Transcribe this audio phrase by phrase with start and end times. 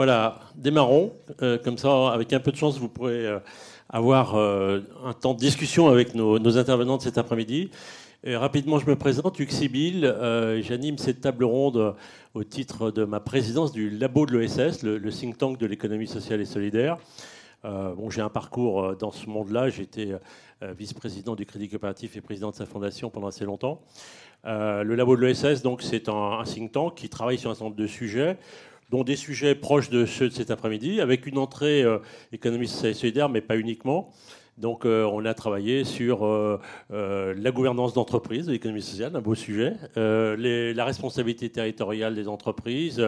[0.00, 1.12] Voilà, démarrons.
[1.42, 3.38] Euh, comme ça, avec un peu de chance, vous pourrez euh,
[3.90, 7.70] avoir euh, un temps de discussion avec nos, intervenants de cet après-midi.
[8.24, 10.10] rapidement, je me présente, Hugues Sibyl.
[10.62, 11.94] J'anime cette table ronde
[12.32, 16.40] au titre de ma présidence du labo de l'ESS, le, think tank de l'économie sociale
[16.40, 16.96] et solidaire.
[17.62, 19.68] bon, J'ai un parcours dans ce monde-là.
[19.68, 20.14] J'étais
[20.62, 23.82] vice-président du Crédit Coopératif et président de sa fondation pendant assez longtemps.
[24.44, 27.66] le labo de l'ESS, donc, c'est un, un, think tank qui travaille sur un certain
[27.66, 28.38] nombre de sujets
[28.90, 31.98] dont des sujets proches de ceux de cet après-midi, avec une entrée euh,
[32.32, 34.10] économiste et solidaire, mais pas uniquement.
[34.58, 36.58] Donc, euh, on a travaillé sur euh,
[36.90, 43.02] la gouvernance d'entreprise, l'économie sociale, un beau sujet, la responsabilité territoriale des entreprises,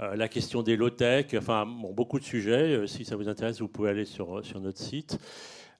[0.00, 2.86] la question des low-tech, enfin, beaucoup de sujets.
[2.86, 5.18] si ça vous intéresse, vous pouvez aller sur, sur notre site.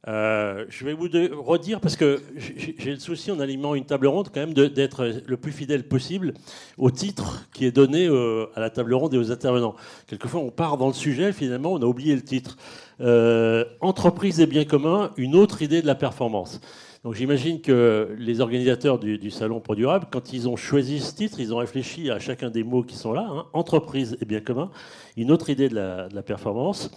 [0.07, 1.09] Euh, je vais vous
[1.43, 5.37] redire, parce que j'ai le souci en animant une table ronde, quand même, d'être le
[5.37, 6.34] plus fidèle possible
[6.77, 9.75] au titre qui est donné euh, à la table ronde et aux intervenants.
[10.06, 12.56] Quelquefois, on part dans le sujet, finalement, on a oublié le titre.
[13.00, 16.61] Euh, entreprise et biens communs, une autre idée de la performance.
[17.05, 21.39] Donc j'imagine que les organisateurs du, Salon Pro Durable, quand ils ont choisi ce titre,
[21.39, 23.47] ils ont réfléchi à chacun des mots qui sont là, hein.
[23.53, 24.70] entreprise et biens communs,
[25.17, 26.91] une autre idée de la performance.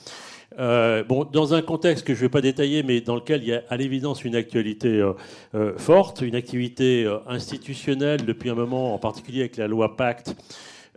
[0.59, 3.49] Euh, bon, dans un contexte que je ne vais pas détailler, mais dans lequel il
[3.49, 5.13] y a à l'évidence une actualité euh,
[5.55, 10.35] euh, forte, une activité institutionnelle depuis un moment, en particulier avec la loi Pacte,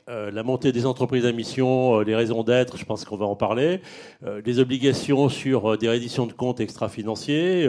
[0.07, 3.81] la montée des entreprises à mission, les raisons d'être, je pense qu'on va en parler,
[4.27, 7.67] euh, des obligations sur des redditions de comptes extra-financiers,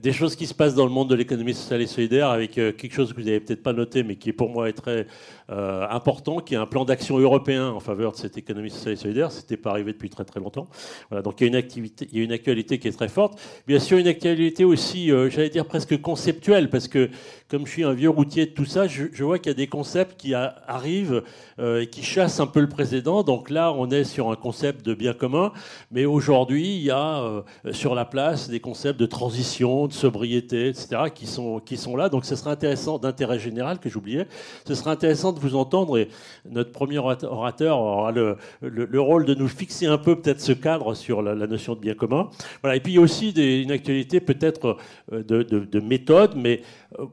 [0.00, 2.92] des choses qui se passent dans le monde de l'économie sociale et solidaire avec quelque
[2.92, 5.08] chose que vous n'avez peut-être pas noté, mais qui pour moi est très
[5.48, 9.32] important, qui est un plan d'action européen en faveur de cette économie sociale et solidaire.
[9.32, 10.68] C'était pas arrivé depuis très très longtemps.
[11.10, 13.38] Voilà, donc il y a une actualité qui est très forte.
[13.66, 17.10] Bien sûr, une actualité aussi, j'allais dire presque conceptuelle, parce que
[17.54, 19.66] comme je suis un vieux routier de tout ça, je, vois qu'il y a des
[19.66, 21.22] concepts qui arrivent
[21.58, 23.22] euh, et qui chassent un peu le précédent.
[23.22, 25.52] Donc là, on est sur un concept de bien commun,
[25.90, 30.68] mais aujourd'hui, il y a euh, sur la place des concepts de transition, de sobriété,
[30.68, 32.08] etc., qui sont, qui sont là.
[32.08, 34.26] Donc ce serait intéressant, d'intérêt général que j'oubliais,
[34.66, 35.98] ce serait intéressant de vous entendre.
[35.98, 36.08] Et
[36.48, 40.94] notre premier orateur aura le, le, rôle de nous fixer un peu peut-être ce cadre
[40.94, 42.30] sur la, notion de bien commun.
[42.62, 42.76] Voilà.
[42.76, 44.76] Et puis aussi des, une actualité peut-être
[45.12, 46.62] euh, de, de, de méthode, mais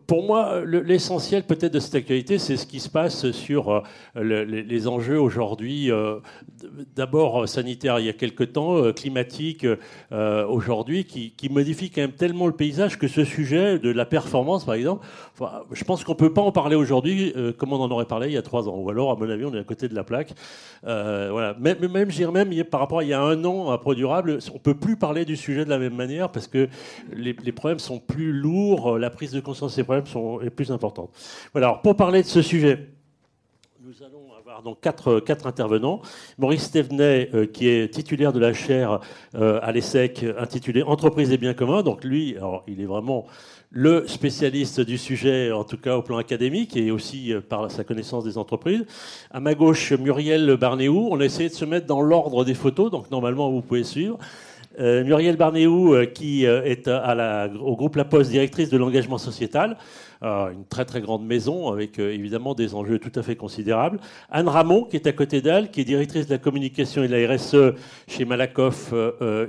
[0.07, 3.83] pour moi, l'essentiel peut-être de cette actualité, c'est ce qui se passe sur
[4.15, 6.19] euh, les enjeux aujourd'hui, euh,
[6.95, 9.65] d'abord sanitaires il y a quelque temps, euh, climatiques
[10.11, 14.75] aujourd'hui, qui, modifient quand même tellement le paysage que ce sujet de la performance, par
[14.75, 15.05] exemple,
[15.71, 18.37] je pense qu'on ne peut pas en parler aujourd'hui comme on en aurait il y
[18.37, 18.77] a trois ans.
[18.77, 20.33] Ou alors, à mon avis, on est à côté de la plaque.
[20.83, 21.55] voilà.
[21.59, 24.53] Même, même même, par rapport à il y a un an à Pro Durable, on
[24.55, 26.67] ne peut plus parler du sujet de la même manière parce que
[27.13, 31.11] les, problèmes sont plus lourds, la prise de conscience des problèmes sont, est plus importante.
[31.53, 32.89] Voilà, alors pour parler de ce sujet,
[33.83, 36.01] nous allons avoir donc quatre, quatre intervenants.
[36.37, 38.99] Maurice Stevenet, euh, qui est titulaire de la chaire
[39.35, 41.83] euh, à l'ESSEC intitulée Entreprise et biens communs.
[41.83, 43.25] Donc lui, alors, il est vraiment
[43.71, 47.83] le spécialiste du sujet, en tout cas au plan académique, et aussi euh, par sa
[47.83, 48.85] connaissance des entreprises.
[49.31, 51.07] À ma gauche, Muriel Barnéou.
[51.09, 54.19] On a essayé de se mettre dans l'ordre des photos, donc normalement vous pouvez suivre.
[54.79, 59.77] Euh, Muriel Barnéou, euh, qui euh, est au groupe La Poste, directrice de l'engagement sociétal,
[60.23, 63.99] une très très grande maison avec évidemment des enjeux tout à fait considérables.
[64.29, 67.15] Anne Ramon, qui est à côté d'elle, qui est directrice de la communication et de
[67.15, 67.73] la RSE
[68.07, 68.93] chez Malakoff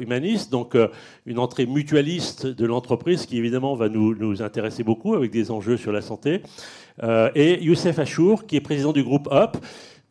[0.00, 0.75] Humaniste, donc
[1.27, 5.77] une entrée mutualiste de l'entreprise qui évidemment va nous, nous, intéresser beaucoup avec des enjeux
[5.77, 6.41] sur la santé.
[7.34, 9.59] et Youssef Achour, qui est président du groupe HOP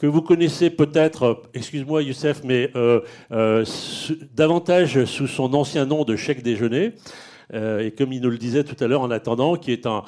[0.01, 3.01] que vous connaissez peut-être, excuse-moi Youssef, mais euh,
[3.31, 3.63] euh,
[4.33, 6.93] davantage sous son ancien nom de chèque déjeuner.
[7.53, 10.01] Euh, et comme il nous le disait tout à l'heure en attendant, qui est un,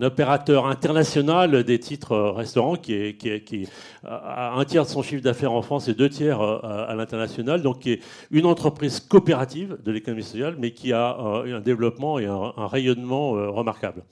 [0.00, 3.68] opérateur international des titres restaurants, qui, est, qui,
[4.02, 7.80] a un tiers de son chiffre d'affaires en France et deux tiers à, l'international, donc
[7.80, 8.00] qui est
[8.30, 13.32] une entreprise coopérative de l'économie sociale, mais qui a un développement et un, un rayonnement
[13.32, 14.04] remarquable.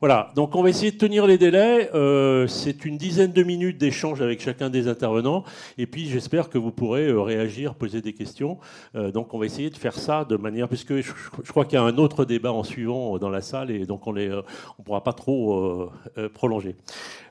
[0.00, 1.90] Voilà, donc on va essayer de tenir les délais.
[1.94, 5.44] Euh, c'est une dizaine de minutes d'échange avec chacun des intervenants.
[5.76, 8.56] Et puis j'espère que vous pourrez euh, réagir, poser des questions.
[8.94, 10.68] Euh, donc on va essayer de faire ça de manière...
[10.68, 11.12] Puisque je,
[11.50, 14.14] crois qu'il y a un autre débat en suivant dans la salle et donc on
[14.14, 14.40] ne
[14.78, 15.90] on pourra pas trop
[16.32, 16.76] prolonger.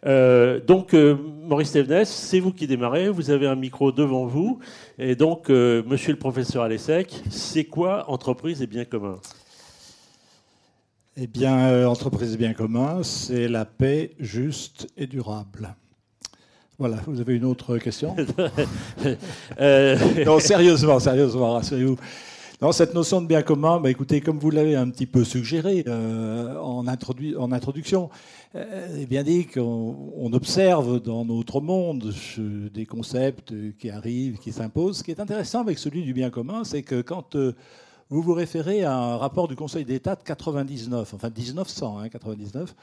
[0.06, 3.10] donc Maurice Thévenès, c'est vous qui démarrez.
[3.10, 4.60] Vous avez un micro devant vous.
[5.00, 9.20] Et donc, monsieur le professeur Alessec, c'est quoi entreprise et bien commun
[11.22, 15.76] eh bien, euh, entreprise bien commun, c'est la paix juste et durable.
[16.78, 18.16] Voilà, vous avez une autre question
[19.60, 21.98] euh, Non, sérieusement, sérieusement, rassurez-vous.
[22.62, 25.84] Non, cette notion de bien commun, bah, écoutez, comme vous l'avez un petit peu suggéré
[25.88, 28.10] euh, en, en, introduction,
[28.56, 32.14] euh, bien dit qu'on observe dans notre monde
[32.74, 35.00] des concepts qui arrivent, qui s'imposent.
[35.00, 37.36] Ce qui est intéressant avec celui du bien commun, c'est que quand
[38.10, 42.76] vous vous référez à un rapport du Conseil d'État de 99, enfin 1900, hein, 99,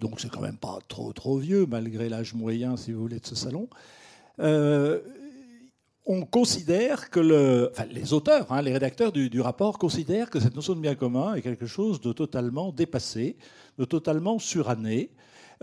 [0.00, 3.26] donc c'est quand même pas trop trop vieux malgré l'âge moyen, si vous voulez, de
[3.26, 3.68] ce salon.
[6.08, 7.18] On considère que
[7.90, 11.42] les auteurs, hein, les rédacteurs du, rapport considèrent que cette notion de bien commun est
[11.42, 13.36] quelque chose de totalement dépassé,
[13.76, 15.10] de totalement suranné,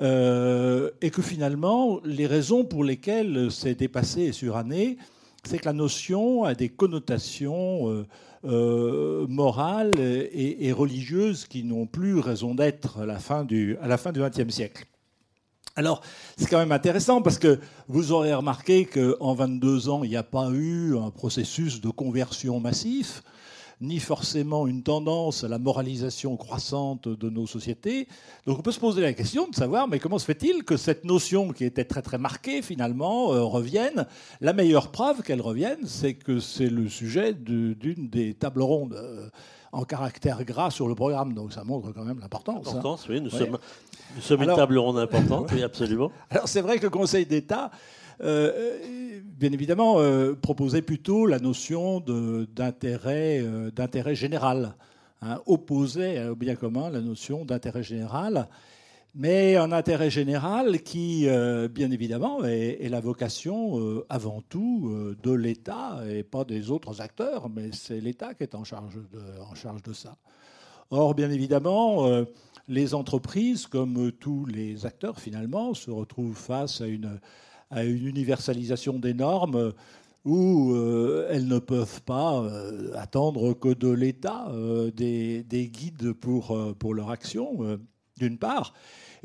[0.01, 4.97] euh, et que finalement, les raisons pour lesquelles c'est dépassé et suranné,
[5.45, 8.05] c'est que la notion a des connotations
[8.45, 14.85] euh, morales et, religieuses qui n'ont plus raison d'être à la fin du XXe siècle.
[15.75, 16.01] Alors,
[16.37, 20.23] c'est quand même intéressant parce que vous aurez remarqué qu'en 22 ans, il n'y a
[20.23, 23.23] pas eu un processus de conversion massif,
[23.83, 28.07] ni forcément une tendance à la moralisation croissante de nos sociétés.
[28.47, 31.03] Donc on peut se poser la question de savoir, mais comment se fait-il que cette
[31.03, 34.07] notion qui était très très marquée, finalement, euh, revienne?
[34.41, 38.93] La meilleure preuve qu'elle revienne, c'est que c'est le sujet d'une des tables rondes.
[38.93, 39.29] Euh,
[39.73, 41.33] en caractère gras sur le programme.
[41.33, 42.67] Donc ça montre quand même l'importance.
[42.67, 42.75] Hein.
[42.75, 43.19] L'importance, oui.
[43.19, 43.57] Nous, Sommes,
[44.15, 46.11] nous sommes une table ronde importante, oui, absolument.
[46.29, 47.71] Alors c'est vrai que le Conseil d'État,
[48.19, 54.75] bien évidemment, euh, proposait plutôt la notion d'intérêt euh, général,
[55.21, 58.47] hein, opposait au bien commun la notion d'intérêt général
[59.15, 65.15] mais un intérêt général qui, euh, bien évidemment, est, la vocation euh, avant tout euh,
[65.21, 68.95] de l'État et pas des autres acteurs, mais c'est l'État qui est en charge
[69.83, 70.17] de ça.
[70.89, 72.05] Or, bien évidemment,
[72.67, 77.19] les entreprises, comme tous les acteurs finalement, se retrouvent face à une,
[77.73, 79.73] à une universalisation des normes
[80.25, 80.73] où
[81.29, 82.49] elles ne peuvent pas
[82.95, 84.49] attendre que de l'État
[84.95, 87.77] des, des, guides pour, pour leur action,
[88.17, 88.73] d'une part.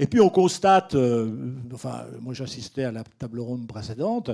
[0.00, 4.30] Et puis on constate, euh, enfin, moi j'assistais à la table ronde précédente,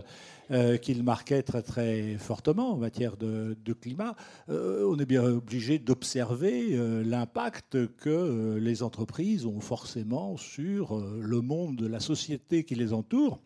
[0.51, 4.15] euh, qu'il marquait très très fortement en matière de, climat.
[4.51, 11.77] Euh, on est bien obligé d'observer l'impact que les entreprises ont forcément sur le monde
[11.77, 13.41] de la société qui les entoure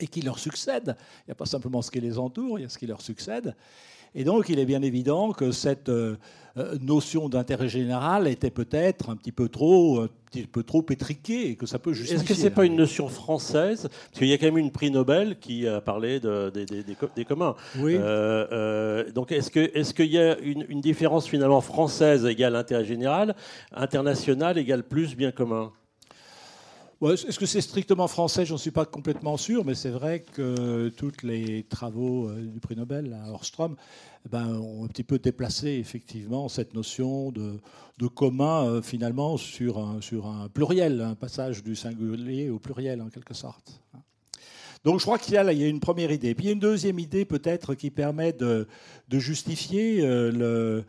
[0.00, 0.96] et qui leur succède.
[1.20, 3.00] Il n'y a pas simplement ce qui les entoure, il y a ce qui leur
[3.00, 3.54] succède.
[4.14, 6.16] Et donc, il est bien évident que cette euh,
[6.56, 11.50] euh, notion d'intérêt général était peut-être un petit peu trop, un petit peu trop étriquée
[11.50, 12.16] et que ça peut justifier.
[12.16, 13.82] Est-ce que c'est pas une notion française?
[13.82, 17.54] Parce qu'il y a quand même une prix Nobel qui a parlé de, des, communs.
[17.78, 17.96] Oui.
[17.98, 22.86] Euh, donc, est-ce que est-ce qu'il y a une, une différence finalement française égale intérêt
[22.86, 23.36] général,
[23.72, 25.70] international égale plus bien commun?
[27.06, 28.44] Est-ce que c'est strictement français?
[28.44, 32.58] Je n'en suis pas complètement sûr, mais c'est vrai que tous les travaux euh, du
[32.58, 33.76] prix Nobel à Orstrom
[34.26, 37.60] eh ben, ont un petit peu déplacé effectivement cette notion de,
[38.08, 43.80] commun euh, finalement sur un, pluriel, un passage du singulier au pluriel en quelque sorte.
[44.84, 46.34] Donc je crois qu'il y, y a une première idée.
[46.34, 48.66] Puis il y a une deuxième idée peut-être qui permet de,
[49.12, 50.82] justifier euh,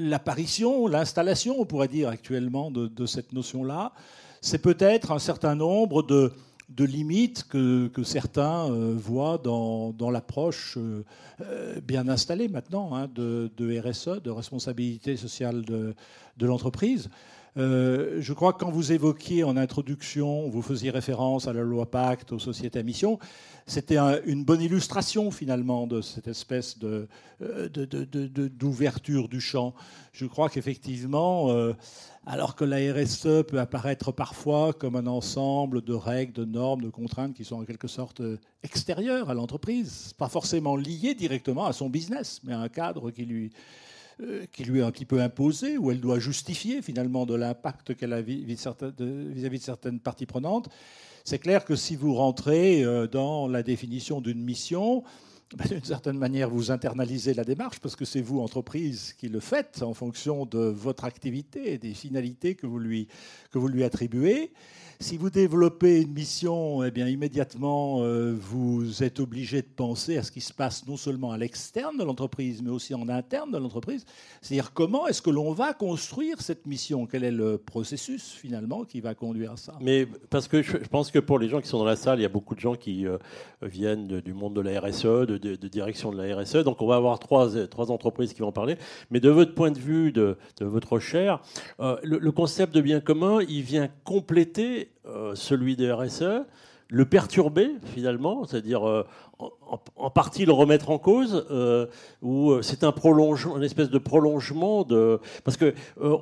[0.00, 3.92] l'apparition, l'installation, on pourrait dire actuellement, de cette notion-là
[4.46, 6.32] c'est peut-être un certain nombre de,
[6.78, 11.04] limites que, certains euh, voient dans, l'approche euh,
[11.40, 13.50] euh, bien installée maintenant hein, de,
[13.80, 15.96] RSE, de responsabilité sociale de,
[16.40, 17.10] l'entreprise.
[17.56, 22.30] je crois que quand vous évoquiez en introduction, vous faisiez référence à la loi Pacte,
[22.30, 23.18] aux sociétés à mission,
[23.66, 26.78] c'était une bonne illustration finalement de cette espèce
[28.60, 29.74] d'ouverture du champ.
[30.12, 31.50] Je crois qu'effectivement,
[32.26, 36.90] alors que la RSE peut apparaître parfois comme un ensemble de règles, de normes, de
[36.90, 41.72] contraintes qui sont en quelque sorte euh, extérieures à l'entreprise, pas forcément liées directement à
[41.72, 43.52] son business, mais à un cadre qui lui,
[44.20, 47.94] euh, qui lui est un petit peu imposé, où elle doit justifier finalement de l'impact
[47.94, 50.68] qu'elle a vis-à-vis de certaines parties prenantes.
[51.24, 55.04] C'est clair que si vous rentrez euh, dans la définition d'une mission,
[55.68, 59.82] d'une certaine manière, vous internalisez la démarche parce que c'est vous, entreprise, qui le faites
[59.82, 63.06] en fonction de votre activité et des finalités que vous lui,
[63.52, 64.52] que vous lui attribuez.
[64.98, 70.22] Si vous développez une mission, eh bien, immédiatement, euh, vous êtes obligé de penser à
[70.22, 73.58] ce qui se passe non seulement à l'externe de l'entreprise, mais aussi en interne de
[73.58, 74.06] l'entreprise.
[74.40, 77.06] C'est-à-dire comment est-ce que l'on va construire cette mission?
[77.06, 79.74] Quel est le processus, finalement, qui va conduire à ça?
[79.82, 82.22] Mais parce que je pense que pour les gens qui sont dans la salle, il
[82.22, 83.18] y a beaucoup de gens qui euh,
[83.60, 86.64] viennent du monde de la RSE, de, direction de la RSE.
[86.64, 88.76] Donc, on va avoir trois, trois entreprises qui vont parler.
[89.10, 91.40] Mais de votre point de vue, de, votre chair,
[91.80, 94.85] euh, le, concept de bien commun, il vient compléter
[95.34, 96.46] celui des RSE,
[96.88, 99.06] le perturber finalement, c'est-à-dire euh,
[99.38, 101.86] en, partie le remettre en cause euh,
[102.22, 106.16] ou euh, c'est un prolongement, une espèce de prolongement de parce que euh,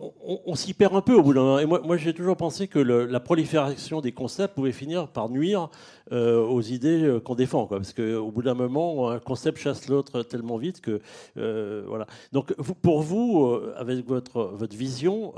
[0.46, 1.58] on, s'y perd un peu au bout d'un moment.
[1.58, 5.68] Et moi, j'ai toujours pensé que la prolifération des concepts pouvait finir par nuire
[6.10, 10.80] aux idées qu'on défend, parce qu'au bout d'un moment, un concept chasse l'autre tellement vite
[10.80, 11.00] que
[11.34, 12.06] voilà.
[12.32, 15.32] Donc pour vous, avec votre votre vision,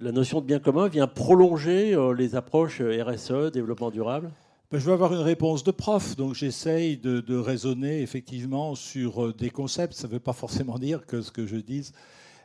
[0.00, 4.30] la notion de bien commun vient prolonger les approches RSE, développement durable?
[4.70, 9.32] Ben, je veux avoir une réponse de prof, donc j'essaye de, raisonner effectivement sur euh,
[9.32, 9.94] des concepts.
[9.94, 11.90] Ça ne veut pas forcément dire que ce que je dis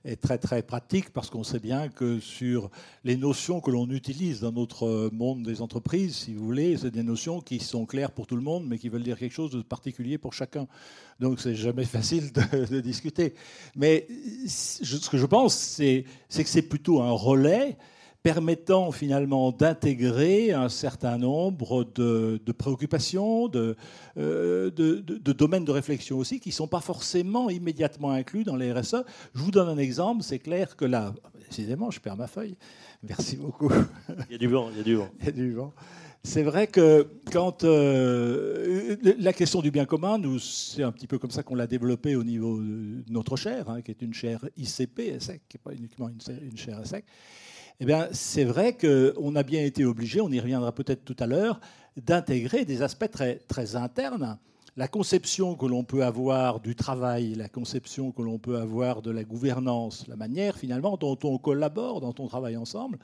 [0.05, 2.71] est très très pratique, parce qu'on sait bien que sur
[3.03, 7.03] les notions que l'on utilise dans notre monde des entreprises, si vous voulez, c'est des
[7.03, 9.61] notions qui sont claires pour tout le monde, mais qui veulent dire quelque chose de
[9.61, 10.65] particulier pour chacun.
[11.19, 13.33] Donc c'est jamais facile de, discuter.
[13.75, 14.07] Mais
[14.47, 17.77] ce que je pense, c'est que c'est plutôt un relais
[18.23, 23.75] permettant finalement d'intégrer un certain nombre de, préoccupations, euh,
[24.15, 28.71] de, de, domaines de réflexion aussi, qui ne sont pas forcément immédiatement inclus dans les
[28.71, 29.03] RSE.
[29.35, 31.13] Je vous donne un exemple, c'est clair que là,
[31.49, 32.55] décidément, je perds ma feuille.
[33.03, 33.69] Merci beaucoup.
[34.29, 35.09] Il y a du vent, il y a du vent.
[35.19, 35.73] Il y a du vent.
[36.23, 41.31] C'est vrai que quand euh, la question du bien commun, c'est un petit peu comme
[41.31, 44.99] ça qu'on l'a développé au niveau de notre chaire, hein, qui est une chaire ICP,
[44.99, 47.03] ESSEC, qui n'est pas uniquement une, une chaire ESSEC.
[47.79, 51.27] Eh bien, c'est vrai qu'on a bien été obligé, on y reviendra peut-être tout à
[51.27, 51.59] l'heure,
[51.97, 54.37] d'intégrer des aspects très, internes.
[54.75, 59.11] La conception que l'on peut avoir du travail, la conception que l'on peut avoir de
[59.11, 62.97] la gouvernance, la manière finalement dont on collabore, dont on travaille ensemble,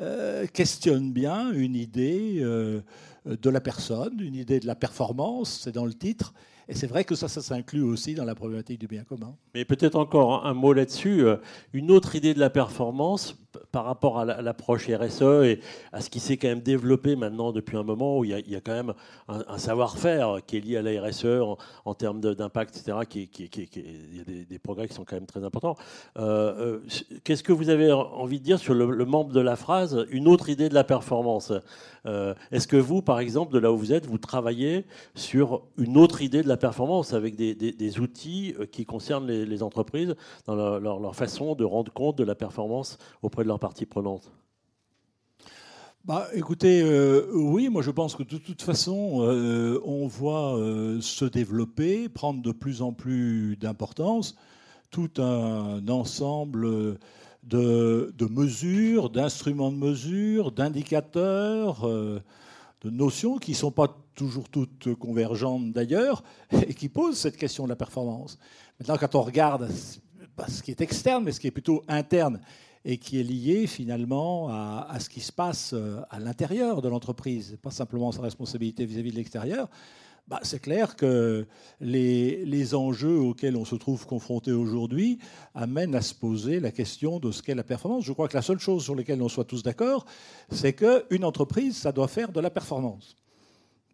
[0.00, 2.80] euh, questionne bien une idée euh,
[3.26, 6.32] de la personne, une idée de la performance, c'est dans le titre,
[6.68, 9.36] et c'est vrai que ça, ça s'inclut aussi dans la problématique du bien commun.
[9.54, 11.24] Mais peut-être encore un mot là-dessus.
[11.26, 11.36] Euh,
[11.72, 13.36] une autre idée de la performance
[13.70, 15.60] par rapport à l'approche RSE et
[15.92, 18.60] à ce qui s'est quand même développé maintenant depuis un moment où il y a,
[18.60, 18.94] quand même
[19.28, 21.26] un, savoir-faire qui est lié à la RSE
[21.84, 22.98] en, termes d'impact, etc.
[23.08, 25.76] Qui, il y a des, progrès qui sont quand même très importants.
[26.18, 30.06] Euh, euh, qu'est-ce que vous avez envie de dire sur le, membre de la phrase
[30.10, 31.52] une autre idée de la performance
[32.04, 36.22] Est-ce que vous, par exemple, de là où vous êtes, vous travaillez sur une autre
[36.22, 40.14] idée de la performance avec des, outils euh, qui concernent les, entreprises
[40.46, 44.30] dans leur, façon de rendre compte de la performance auprès de leurs parties prenantes
[46.04, 50.58] bah, écoutez, euh, oui, moi je pense que de toute façon, euh, on voit
[51.00, 54.34] se développer, prendre de plus en plus d'importance,
[54.90, 56.98] tout un ensemble
[57.44, 65.72] de mesures, d'instruments de mesure, d'indicateurs, de notions qui ne sont pas toujours toutes convergentes
[65.72, 66.22] d'ailleurs,
[66.52, 68.38] et qui posent cette question de la performance.
[68.78, 69.68] Maintenant, quand on regarde
[70.48, 72.40] ce qui est externe, mais ce qui est plutôt interne,
[72.84, 77.56] et qui est lié finalement à, ce qui se passe euh, à l'intérieur de l'entreprise,
[77.62, 79.68] pas simplement sa responsabilité vis-à-vis de l'extérieur,
[80.28, 81.46] bah, c'est clair que
[81.80, 85.18] les, enjeux auxquels on se trouve confronté aujourd'hui
[85.54, 88.04] amènent à se poser la question de ce qu'est la performance.
[88.04, 90.06] Je crois que la seule chose sur laquelle on soit tous d'accord,
[90.50, 93.16] c'est qu'une entreprise, ça doit faire de la performance.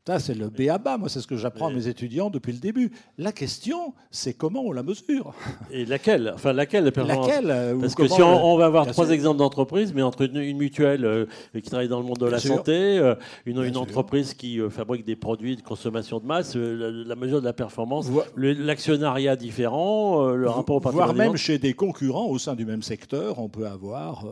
[0.09, 0.97] Ça, c'est le B à bas.
[0.97, 2.93] Moi, c'est ce que j'apprends à mes étudiants depuis le début.
[3.19, 5.35] La question, c'est comment on la mesure.
[5.71, 6.33] Et laquelle?
[6.35, 10.01] Enfin, laquelle la Laquelle euh, Parce que si on, va avoir trois exemples d'entreprises, mais
[10.01, 13.77] entre une, mutuelle euh, qui travaille dans le monde de la santé, euh, une, une
[13.77, 19.37] entreprise qui fabrique des produits de consommation de masse, la, mesure de la performance, l'actionnariat
[19.37, 23.51] différent, le rapport au Voire même chez des concurrents au sein du même secteur, on
[23.51, 24.25] peut avoir.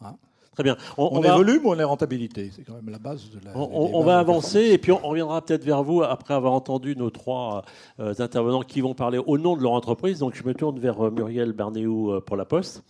[0.00, 0.16] Hein,
[0.54, 0.76] Très bien.
[0.98, 2.50] On, est volume ou on est rentabilité?
[2.54, 3.56] C'est quand même la base de la.
[3.56, 7.64] On, va avancer et puis on, reviendra peut-être vers vous après avoir entendu nos trois
[8.00, 10.18] euh, intervenants qui vont parler au nom de leur entreprise.
[10.18, 12.84] Donc je me tourne vers euh, Muriel Barnéou euh, pour la Poste.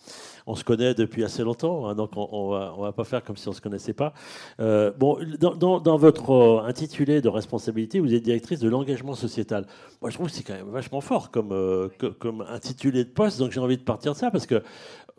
[0.46, 3.48] On se connaît depuis assez longtemps, hein, donc on, ne va, pas faire comme si
[3.48, 4.12] on se connaissait pas.
[4.58, 9.66] bon, dans, votre intitulé de responsabilité, vous êtes directrice de l'engagement sociétal.
[10.00, 13.52] Moi, je trouve que c'est quand même vachement fort comme, comme intitulé de poste, donc
[13.52, 14.62] j'ai envie de partir de ça parce que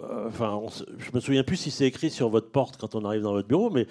[0.01, 0.61] euh, enfin,
[0.97, 3.47] je me souviens plus si c'est écrit sur votre porte quand on arrive dans votre
[3.47, 3.87] bureau, mais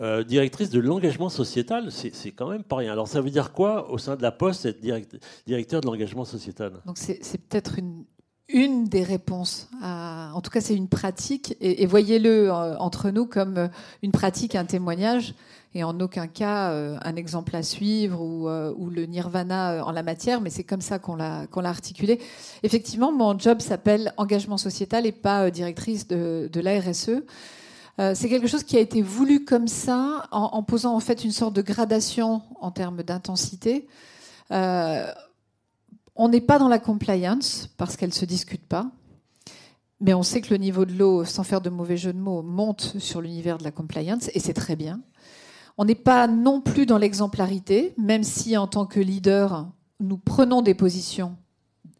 [0.00, 2.92] euh, directrice de l'engagement sociétal, c'est quand même pas rien.
[2.92, 4.80] Alors ça veut dire quoi au sein de la Poste être
[5.46, 6.72] directeur de l'engagement sociétal?
[6.84, 8.04] Donc c'est peut-être une,
[8.48, 9.68] une des réponses.
[9.82, 13.68] en tout cas, c'est une pratique, et, voyez-le euh, entre nous comme
[14.02, 15.34] une pratique, un témoignage
[15.76, 19.92] et en aucun cas euh, un exemple à suivre ou, euh, le nirvana euh, en
[19.92, 22.18] la matière, mais c'est comme ça qu'on l'a qu'on l'a articulé.
[22.62, 27.22] Effectivement, mon job s'appelle engagement sociétal et pas directrice de, de RSE.
[28.14, 31.54] c'est quelque chose qui a été voulu comme ça, en, posant en fait une sorte
[31.54, 33.86] de gradation en termes d'intensité.
[36.16, 38.90] On n'est pas dans la compliance parce qu'elle se discute pas.
[40.00, 42.42] Mais on sait que le niveau de l'eau, sans faire de mauvais jeu de mots,
[42.42, 45.00] monte sur l'univers de la compliance, et c'est très bien.
[45.78, 49.68] On n'est pas non plus dans l'exemplarité, même si en tant que leader,
[50.00, 51.36] nous prenons des positions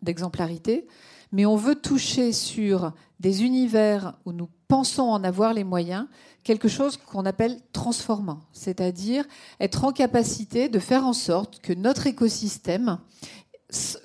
[0.02, 0.86] d'exemplarité,
[1.32, 6.06] mais on veut toucher sur des univers où nous pensons en avoir les moyens,
[6.44, 9.24] quelque chose qu'on appelle transformant, c'est-à-dire
[9.58, 12.98] être en capacité de faire en sorte que notre écosystème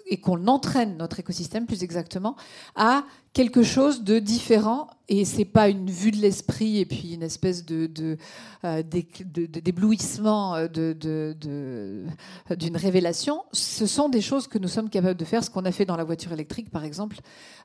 [0.08, 2.36] et qu'on entraîne notre écosystème plus exactement
[2.76, 3.04] à
[3.34, 4.88] quelque chose de différent.
[5.08, 8.18] Et c'est pas une vue de l'esprit et puis une espèce de,
[8.64, 13.44] euh, d'éblouissement euh, d'une révélation.
[13.52, 15.44] Ce sont des choses que nous sommes capables de faire.
[15.44, 17.20] Ce qu'on a fait dans la voiture électrique par exemple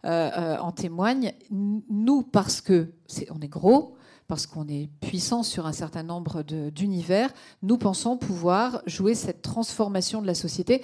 [0.04, 1.32] euh, en témoigne.
[1.50, 2.92] Nous parce que
[3.30, 3.96] on est gros
[4.28, 10.20] parce qu'on est puissant sur un certain nombre d'univers, nous pensons pouvoir jouer cette transformation
[10.20, 10.82] de la société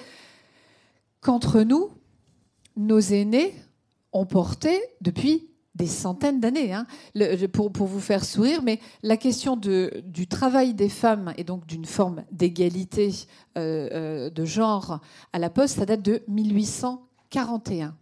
[1.22, 1.88] qu'entre nous,
[2.76, 3.54] nos aînés
[4.12, 6.86] ont porté depuis des centaines d'années, hein.
[7.50, 12.24] pour, vous faire sourire, mais la question du travail des femmes et donc d'une forme
[12.30, 13.10] d'égalité
[13.56, 15.00] euh, euh, de genre
[15.32, 17.96] à la poste, ça date de 1841.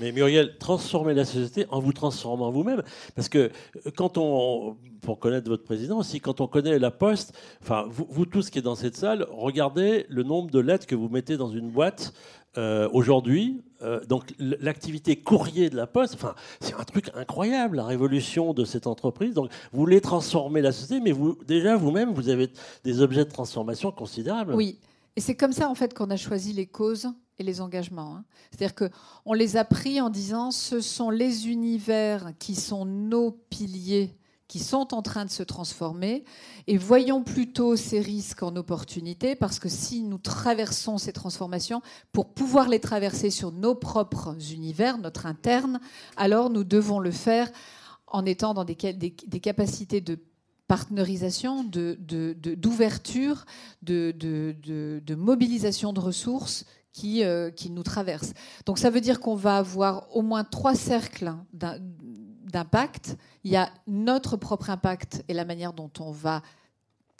[0.00, 2.82] Mais Muriel, transformer la société en vous transformant vous-même.
[3.14, 3.38] Parce que
[3.86, 8.26] euh, quand on, pour connaître votre président aussi, quand on connaît la Poste, enfin, vous,
[8.26, 11.50] tous qui êtes dans cette salle, regardez le nombre de lettres que vous mettez dans
[11.50, 12.14] une boîte
[12.58, 13.62] euh, aujourd'hui.
[13.82, 18.64] Euh, donc l'activité courrier de la Poste, enfin, c'est un truc incroyable, la révolution de
[18.64, 19.34] cette entreprise.
[19.34, 22.50] Donc vous voulez transformer la société, mais vous, déjà vous-même, vous avez
[22.84, 24.54] des objets de transformation considérables.
[24.54, 24.78] Oui.
[25.16, 27.08] Et c'est comme ça en fait qu'on a choisi les causes
[27.42, 28.16] les engagements.
[28.16, 28.24] Hein.
[28.50, 34.16] C'est-à-dire qu'on les a pris en disant ce sont les univers qui sont nos piliers
[34.50, 36.24] qui sont en train de se transformer
[36.66, 42.34] et voyons plutôt ces risques en opportunités parce que si nous traversons ces transformations, pour
[42.34, 45.78] pouvoir les traverser sur nos propres univers, notre interne,
[46.16, 47.48] alors nous devons le faire
[48.08, 50.18] en étant dans des, capacités de
[50.66, 53.46] partenarisation, d'ouverture,
[53.82, 58.32] de, de, mobilisation de ressources qui, euh, qui nous traverse.
[58.66, 63.16] Donc ça veut dire qu'on va avoir au moins trois cercles d'impact.
[63.44, 66.42] Il y a notre propre impact et la manière dont on va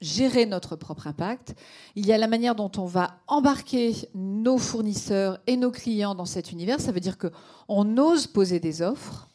[0.00, 1.54] gérer notre propre impact.
[1.94, 6.24] Il y a la manière dont on va embarquer nos fournisseurs et nos clients dans
[6.24, 6.80] cet univers.
[6.80, 9.28] Ça veut dire qu'on ose poser des offres,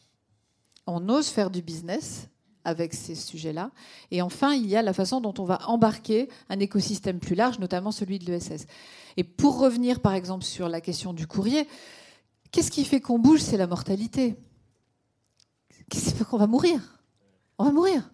[0.86, 2.28] on ose faire du business
[2.64, 3.70] avec ces sujets-là.
[4.10, 7.60] Et enfin, il y a la façon dont on va embarquer un écosystème plus large,
[7.60, 8.66] notamment celui de l'ESS.
[9.16, 11.66] Et pour revenir par exemple sur la question du courrier,
[12.50, 13.40] qu'est-ce qui fait qu'on bouge?
[13.40, 14.36] C'est la mortalité.
[15.88, 16.80] Qu'est-ce qui fait qu'on va mourir?
[17.58, 18.10] On va mourir.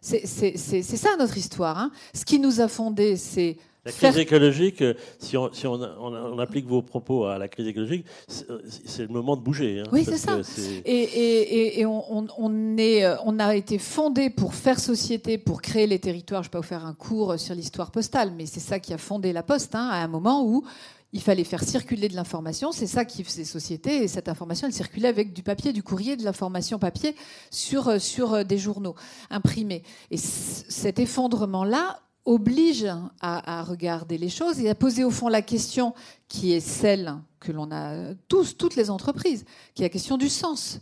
[0.00, 1.78] C'est ça notre histoire.
[1.78, 1.92] Hein.
[2.12, 6.66] Ce qui nous a fondés, c'est la crise écologique, euh, si, on, si on, applique
[6.66, 9.80] vos propos à la crise écologique, c'est le moment de bouger.
[9.80, 10.38] Hein, oui, c'est ça.
[10.84, 15.88] Et, et, on, on, est, euh, on a été fondé pour faire société, pour créer
[15.88, 16.44] les territoires.
[16.44, 18.94] Je ne vais pas vous faire un cours sur l'histoire postale, mais c'est ça qui
[18.94, 20.64] a fondé la Poste, hein, à un moment où
[21.12, 22.70] il fallait faire circuler de l'information.
[22.70, 24.04] C'est ça qui faisait société.
[24.04, 27.16] Et cette information, elle circulait avec du papier, du courrier, de l'information papier
[27.50, 28.94] sur, euh, sur des journaux
[29.28, 29.82] imprimés.
[30.12, 32.86] Et cet effondrement-là, oblige
[33.20, 35.94] à, regarder les choses et à poser au fond la question
[36.28, 40.28] qui est celle que l'on a tous, toutes les entreprises, qui est la question du
[40.28, 40.80] sens.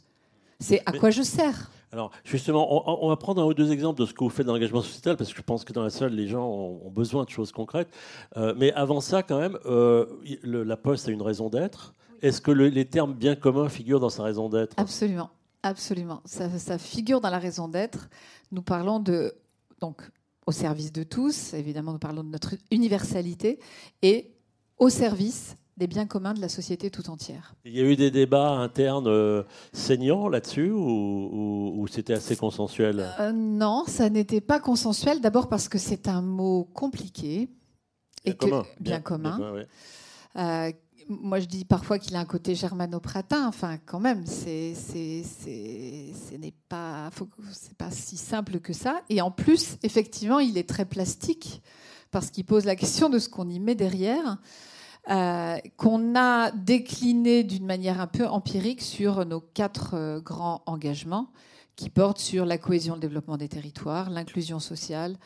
[0.58, 1.70] C'est à quoi je sers?
[1.92, 4.52] Alors, justement, on, va prendre un ou deux exemples de ce que vous faites dans
[4.52, 7.30] l'engagement sociétal, parce que je pense que dans la salle, les gens ont, besoin de
[7.30, 7.88] choses concrètes.
[8.36, 10.06] Euh, mais avant ça, quand même, euh,
[10.44, 11.94] la Poste a une raison d'être.
[12.22, 14.74] Est-ce que les termes bien communs figurent dans sa raison d'être?
[14.76, 15.30] Absolument,
[15.62, 16.20] absolument.
[16.26, 18.08] Ça, ça, figure dans la raison d'être.
[18.52, 19.34] Nous parlons de
[19.80, 20.02] donc
[20.50, 23.60] au service de tous, évidemment nous parlons de notre universalité,
[24.02, 24.32] et
[24.78, 27.54] au service des biens communs de la société tout entière.
[27.64, 33.08] Il y a eu des débats internes euh, saignants là-dessus ou, c'était assez consensuel?
[33.20, 35.20] Euh, Non, ça n'était pas consensuel.
[35.20, 37.48] D'abord parce que c'est un mot compliqué
[38.24, 38.46] et que
[38.80, 39.64] bien, commun,
[40.36, 40.72] euh,
[41.10, 43.46] moi, je dis parfois qu'il a un côté germano-pratin.
[43.48, 47.10] Enfin, quand même, c'est, c'est, ce n'est pas,
[47.52, 49.02] c'est pas si simple que ça.
[49.08, 51.62] Et en plus, effectivement, il est très plastique
[52.10, 54.38] parce qu'il pose la question de ce qu'on y met derrière,
[55.10, 61.30] euh, qu'on a décliné d'une manière un peu empirique sur nos quatre euh, grands engagements
[61.76, 65.16] qui portent sur la cohésion, le développement des territoires, l'inclusion sociale,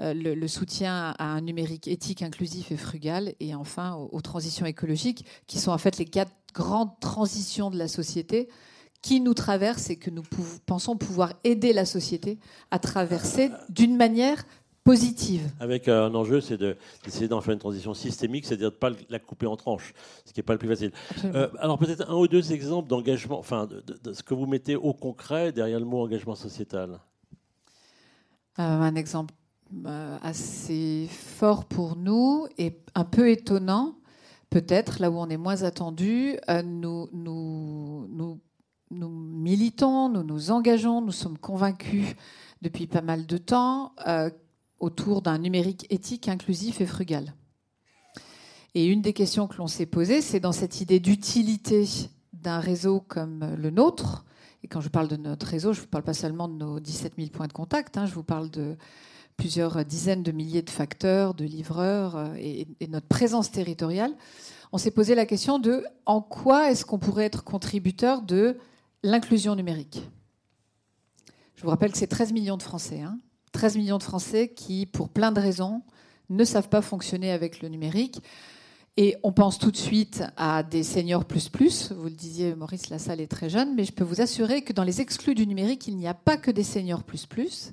[0.00, 5.26] euh, le, soutien à un numérique éthique, inclusif et frugal, et enfin aux, transitions écologiques,
[5.46, 8.48] qui sont en fait les quatre grandes transitions de la société
[9.02, 10.22] qui nous traversent et que nous
[10.66, 12.38] pensons pouvoir aider la société
[12.70, 14.44] à traverser d'une manière
[14.84, 15.50] positive.
[15.60, 18.90] Avec euh, un enjeu, c'est d'essayer d'en faire une transition systémique, c'est-à-dire de ne pas
[19.08, 19.92] la couper en tranches,
[20.24, 20.92] ce qui n'est pas le plus facile.
[21.24, 24.92] Euh, alors peut-être un ou deux exemples d'engagement, enfin de, ce que vous mettez au
[24.92, 26.98] concret derrière le mot engagement sociétal.
[28.56, 29.39] un exemple euh,
[30.22, 33.96] assez fort pour nous et un peu étonnant
[34.50, 38.40] peut-être, là où on est moins attendu, nous, nous,
[38.90, 42.14] militons, nous nous engageons, nous sommes convaincus
[42.60, 43.94] depuis pas mal de temps
[44.80, 47.34] autour d'un numérique éthique, inclusif et frugal.
[48.74, 51.86] Et une des questions que l'on s'est posées, c'est dans cette idée d'utilité
[52.32, 54.24] d'un réseau comme le nôtre.
[54.62, 56.80] Et quand je parle de notre réseau, je ne vous parle pas seulement de nos
[56.80, 58.76] 17 000 points de contact, hein, je vous parle de
[59.40, 64.12] plusieurs dizaines de milliers de facteurs, de livreurs euh, et, notre présence territoriale.
[64.70, 68.58] On s'est posé la question de en quoi est-ce qu'on pourrait être contributeur de
[69.02, 70.02] l'inclusion numérique.
[71.56, 73.00] Je vous rappelle que c'est 13 millions de Français.
[73.00, 73.18] Hein,
[73.52, 75.80] 13 millions de Français qui, pour plein de raisons,
[76.28, 78.22] ne savent pas fonctionner avec le numérique.
[78.98, 81.92] Et on pense tout de suite à des seniors plus plus.
[81.92, 84.74] Vous le disiez, Maurice, la salle est très jeune, mais je peux vous assurer que
[84.74, 87.72] dans les exclus du numérique, il n'y a pas que des seniors plus plus.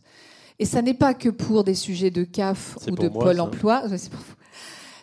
[0.60, 3.84] Et ça n'est pas que pour des sujets de CAF ou de Pôle emploi.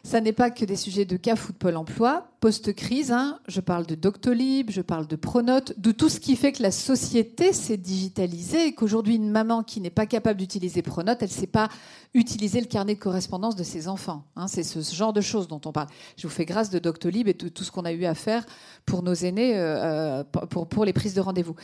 [0.07, 2.27] Ça n'est pas que des sujets de CAF ou de Pôle emploi.
[2.41, 6.53] Post-crise, hein, je parle de Doctolib, je parle de Pronote, de tout ce qui fait
[6.53, 11.23] que la société s'est digitalisée et qu'aujourd'hui, une maman qui n'est pas capable d'utiliser Pronote,
[11.23, 11.71] elle ne sait pas
[12.13, 14.25] utiliser le carnet de correspondance de ses enfants.
[14.37, 14.47] Hein.
[14.47, 15.89] c'est ce, genre de choses dont on parle.
[16.19, 18.45] Je vous fais grâce de Doctolib et de tout ce qu'on a eu à faire
[18.85, 21.57] pour nos aînés, euh, euh, pour, pour les prises de rendez-vous.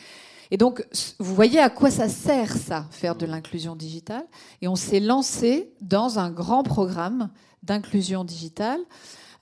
[0.51, 0.85] Et donc,
[1.19, 4.27] vous voyez à quoi ça sert, ça, faire de l'inclusion digitale.
[4.63, 7.31] Et on s'est lancé dans un grand programme
[7.63, 8.81] d'inclusion digitale.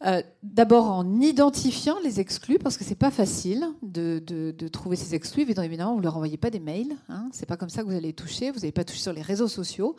[0.07, 5.43] Euh, d'abord en identifiant les exclus, parce que c'est pas facile de, trouver ces exclus.
[5.43, 6.97] Évidemment, vous ne leur envoyez pas des mails.
[7.09, 7.29] Hein.
[7.33, 8.51] C'est pas comme ça que vous allez les toucher.
[8.51, 9.97] Vous n'allez pas toucher sur les réseaux sociaux.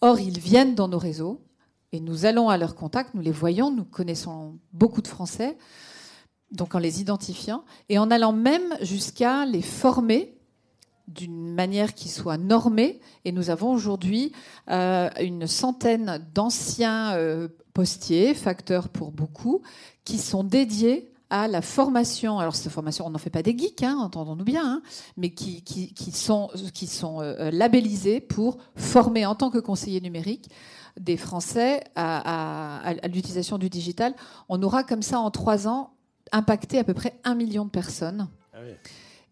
[0.00, 1.40] Or, ils viennent dans nos réseaux
[1.92, 3.14] et nous allons à leur contact.
[3.14, 3.70] Nous les voyons.
[3.70, 5.56] Nous connaissons beaucoup de Français.
[6.50, 10.35] Donc, en les identifiant et en allant même jusqu'à les former
[11.08, 13.00] d'une manière qui soit normée.
[13.24, 14.32] Et nous avons aujourd'hui
[14.70, 19.62] euh, une centaine d'anciens euh, postiers, facteurs pour beaucoup,
[20.04, 22.38] qui sont dédiés à la formation.
[22.38, 24.82] Alors cette formation, on n'en fait pas des geeks, hein, entendons-nous bien, hein,
[25.16, 25.62] mais qui,
[26.12, 30.50] sont, qui sont euh, labellisés pour former en tant que conseiller numérique
[30.98, 34.14] des Français à, l'utilisation du digital.
[34.48, 35.90] On aura comme ça en trois ans
[36.32, 38.28] impacté à peu près un million de personnes.
[38.54, 38.58] Ah.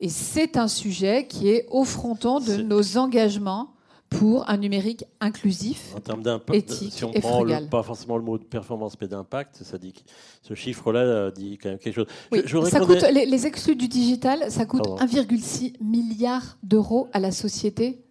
[0.00, 3.74] Et c'est un sujet qui est au fronton de nos engagements
[4.11, 8.38] pour un numérique inclusif, en termes éthique si on et prend pas forcément le mot
[8.38, 9.92] de performance, mais d'impact, ça dit
[10.42, 12.07] ce chiffre-là euh, dit quand même quelque chose.
[12.30, 18.04] Oui, ça coûte, les, exclus du digital, ça coûte 1,6 milliard d'euros à la société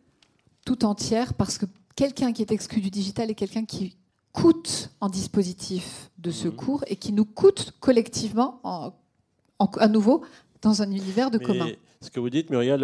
[0.66, 1.66] tout entière, parce que
[1.96, 3.98] quelqu'un qui est exclu du digital est quelqu'un qui
[4.32, 6.36] coûte en dispositif de mhm.
[6.36, 10.24] secours et qui nous coûte collectivement, à nouveau,
[10.64, 11.68] dans un univers de commun.
[12.02, 12.84] Ce que vous dites, Muriel,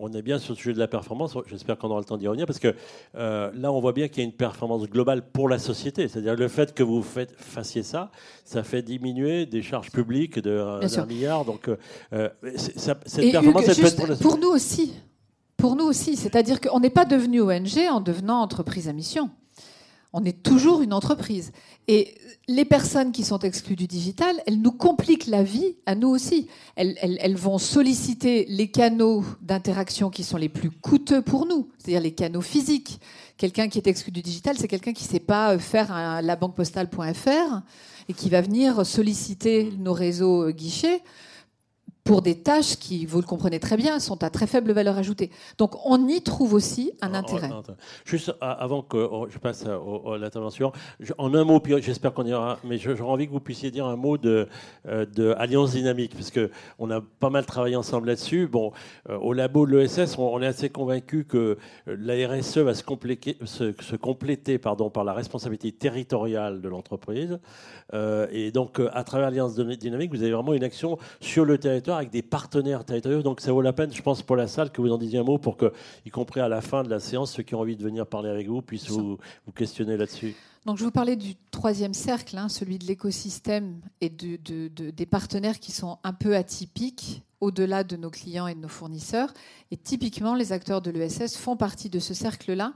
[0.00, 1.36] on est bien sur le sujet de la performance.
[1.46, 2.74] J'espère qu'on aura le temps d'y revenir parce que
[3.16, 6.08] euh, là, on voit bien qu'il y a une performance globale pour la société.
[6.08, 8.10] C'est-à-dire le fait que vous faites, fassiez ça,
[8.44, 11.44] ça fait diminuer des charges publiques de d'un milliard.
[11.44, 11.70] Donc,
[12.12, 14.94] euh, cette performance, elle peut être pour, la pour nous aussi.
[15.56, 16.16] Pour nous aussi.
[16.16, 19.30] C'est-à-dire qu'on n'est pas devenu ONG en devenant entreprise à mission.
[20.14, 21.52] On est toujours une entreprise.
[21.86, 22.14] Et
[22.48, 26.48] les personnes qui sont exclues du digital, elles nous compliquent la vie à nous aussi.
[26.76, 32.14] Elles, vont solliciter les canaux d'interaction qui sont les plus coûteux pour nous, c'est-à-dire les
[32.14, 33.00] canaux physiques.
[33.36, 37.60] Quelqu'un qui est exclu du digital, c'est quelqu'un qui ne sait pas faire un labanquepostale.fr
[38.08, 41.02] et qui va venir solliciter nos réseaux guichets
[42.08, 45.30] pour des tâches qui, vous le comprenez très bien, sont à très faible valeur ajoutée.
[45.58, 47.50] Donc on y trouve aussi un ah, intérêt.
[48.06, 48.96] Juste avant que
[49.28, 50.72] je passe à, l'intervention,
[51.18, 54.16] en un mot, j'espère qu'on ira, mais j'aurais envie que vous puissiez dire un mot
[54.16, 54.48] de,
[54.86, 58.46] euh, de Alliance Dynamique, parce qu'on a pas mal travaillé ensemble là-dessus.
[58.46, 58.72] Bon,
[59.10, 63.36] euh, au labo de l'ESS, on, est assez convaincu que la RSE va se compléter,
[63.44, 67.38] se, compléter pardon, par la responsabilité territoriale de l'entreprise.
[67.92, 71.97] Euh, et donc, à travers Alliance Dynamique, vous avez vraiment une action sur le territoire
[71.98, 73.22] avec des partenaires territoriaux.
[73.22, 75.24] Donc ça vaut la peine, je pense, pour la salle, que vous en disiez un
[75.24, 75.72] mot pour que,
[76.06, 78.30] y compris à la fin de la séance, ceux qui ont envie de venir parler
[78.30, 79.18] avec vous puissent vous,
[79.54, 80.34] questionner là-dessus.
[80.66, 85.60] Donc je vous parlais du troisième cercle, hein, celui de l'écosystème et de, des partenaires
[85.60, 89.32] qui sont un peu atypiques au-delà de nos clients et de nos fournisseurs.
[89.70, 92.74] Et typiquement, les acteurs de l'ESS font partie de ce cercle-là.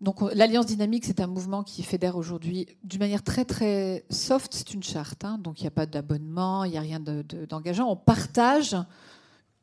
[0.00, 4.52] Donc l'Alliance dynamique, c'est un mouvement qui fédère aujourd'hui d'une manière très très soft.
[4.52, 5.38] C'est une charte, hein.
[5.38, 7.88] donc il n'y a pas d'abonnement, il n'y a rien d'engageant.
[7.88, 8.76] On partage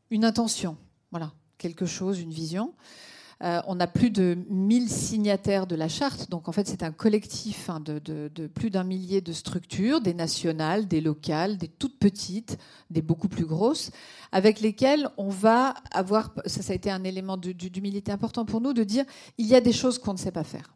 [0.10, 0.78] une intention,
[1.12, 2.74] voilà, quelque chose, une vision.
[3.43, 6.93] Euh, on a plus de 1000 signataires de la charte, donc en fait c'est un
[6.93, 12.58] collectif hein, de, plus d'un millier de structures, des nationales, des locales, des toutes petites,
[12.89, 13.91] des beaucoup plus grosses,
[14.32, 18.71] avec lesquelles on va avoir, ça, ça a été un élément d'humilité important pour nous,
[18.71, 19.03] de dire
[19.38, 20.73] il y a des choses qu'on ne sait pas faire.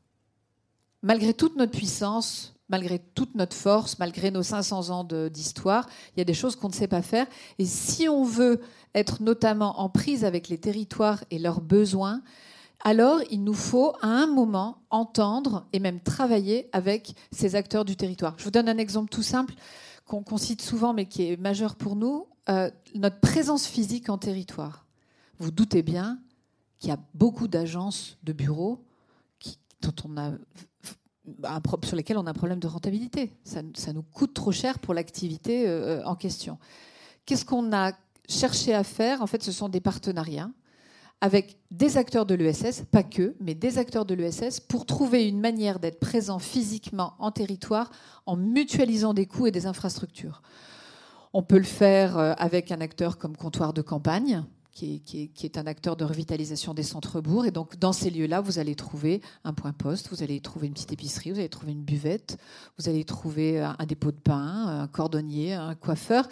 [1.02, 6.22] Malgré toute notre puissance, malgré toute notre force, malgré nos 500 ans d'histoire, il y
[6.22, 7.28] a des choses qu'on ne sait pas faire.
[7.60, 8.60] Et si on veut
[8.94, 12.22] être notamment en prise avec les territoires et leurs besoins,
[12.84, 17.96] alors il nous faut à un moment entendre et même travailler avec ces acteurs du
[17.96, 18.36] territoire.
[18.38, 19.56] Je vous donne un exemple tout simple
[20.06, 24.86] qu'on cite souvent mais qui est majeur pour nous, euh, notre présence physique en territoire.
[25.40, 26.20] Vous doutez bien
[26.80, 28.84] qu'il y a beaucoup d'agences de bureaux
[31.84, 33.34] sur lesquelles on a un problème de rentabilité.
[33.44, 33.62] Ça,
[33.94, 36.58] nous coûte trop cher pour l'activité euh, en question.
[37.26, 37.92] Qu'est-ce qu'on a
[38.30, 39.22] cherché à faire?
[39.22, 40.50] En fait, ce sont des partenariats
[41.22, 45.40] avec des acteurs de l'ESS, pas que, mais des acteurs de l'ESS, pour trouver une
[45.40, 47.92] manière d'être présent physiquement en territoire
[48.26, 50.42] en mutualisant des coûts et des infrastructures.
[51.34, 55.66] On peut le faire euh, avec un acteur comme Comptoir de campagne, qui est, un
[55.66, 57.48] acteur de revitalisation des centres-bourgs.
[57.48, 60.74] Et donc, dans ces lieux-là, vous allez trouver un point poste, vous allez trouver une
[60.74, 62.38] petite épicerie, vous allez trouver une buvette,
[62.78, 66.28] vous allez trouver un dépôt de pain, un cordonnier, un coiffeur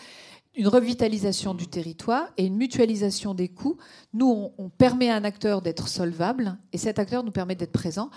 [0.56, 3.78] une revitalisation du territoire et une mutualisation des coûts.
[4.14, 8.10] Nous, on, permet à un acteur d'être solvable et cet acteur nous permet d'être présent.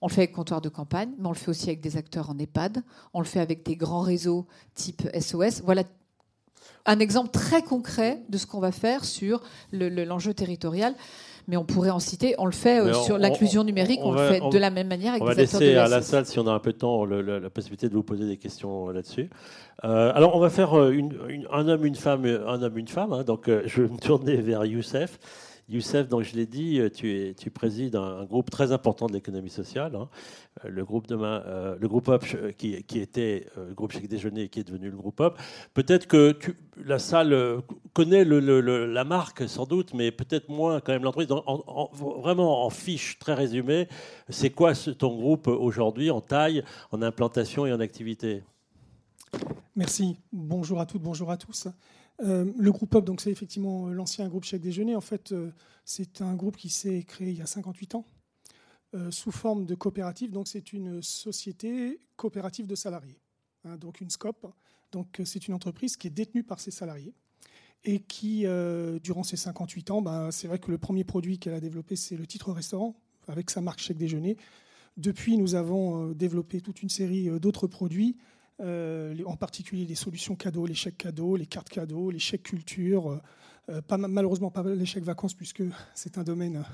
[0.00, 2.30] On le fait avec comptoir de campagne, mais on le fait aussi avec des acteurs
[2.30, 2.82] en EHPAD.
[3.12, 5.62] On le fait avec des grands réseaux type SOS.
[5.64, 5.82] Voilà
[6.86, 10.94] un exemple très concret de ce qu'on va faire sur l'enjeu territorial
[11.50, 12.34] mais on pourrait en citer.
[12.38, 15.22] On le fait euh, sur l'inclusion numérique, on, le fait de la même manière avec
[15.22, 17.88] on va laisser à la salle, si on a un peu de temps, la possibilité
[17.88, 19.28] de vous poser des questions euh, là-dessus.
[19.84, 23.12] Euh, alors, on va faire un homme, une femme, un homme, une femme.
[23.12, 23.24] Hein.
[23.24, 25.18] donc, je vais me tourner vers Youssef.
[25.70, 29.50] Youssef, donc je l'ai dit, tu, es, tu présides un, groupe très important de l'économie
[29.50, 32.24] sociale, euh, le groupe demain, euh, le groupe Hop,
[32.58, 35.38] qui, qui était euh, le groupe Chèque Déjeuner et qui est devenu le groupe Hop.
[35.72, 36.36] Peut-être que
[36.84, 41.28] la salle connaît la marque sans doute, mais peut-être moins quand même l'entreprise.
[41.28, 43.88] vraiment en fiche très résumée,
[44.28, 48.42] c'est quoi ton groupe aujourd'hui en taille, en implantation et en activité?
[49.76, 50.16] Merci.
[50.32, 51.68] Bonjour à toutes, bonjour à tous.
[52.22, 54.94] Euh, le groupe Up, donc c'est effectivement euh, l'ancien groupe Chèque Déjeuner.
[54.94, 55.50] En fait, euh,
[55.84, 58.04] c'est un groupe qui s'est créé il y a 58 ans
[59.10, 60.32] sous forme de coopérative.
[60.32, 63.20] Donc c'est une société coopérative de salariés,
[63.64, 64.52] hein, donc une SCOP.
[64.90, 67.14] Donc c'est une entreprise qui est détenue par ses salariés
[67.84, 68.46] et qui,
[69.00, 72.16] durant ces 58 ans, ben, c'est vrai que le premier produit qu'elle a développé, c'est
[72.16, 72.96] le titre restaurant
[73.28, 74.36] avec sa marque Chèque Déjeuner.
[74.96, 78.16] Depuis, nous avons développé toute une série d'autres produits
[78.60, 83.16] en particulier les solutions cadeaux, les chèques cadeaux, les cartes cadeaux, les chèques culture, euh,
[83.16, 83.20] euh,
[83.86, 85.62] pas, malheureusement pas les chèques vacances puisque
[85.94, 86.64] c'est un domaine,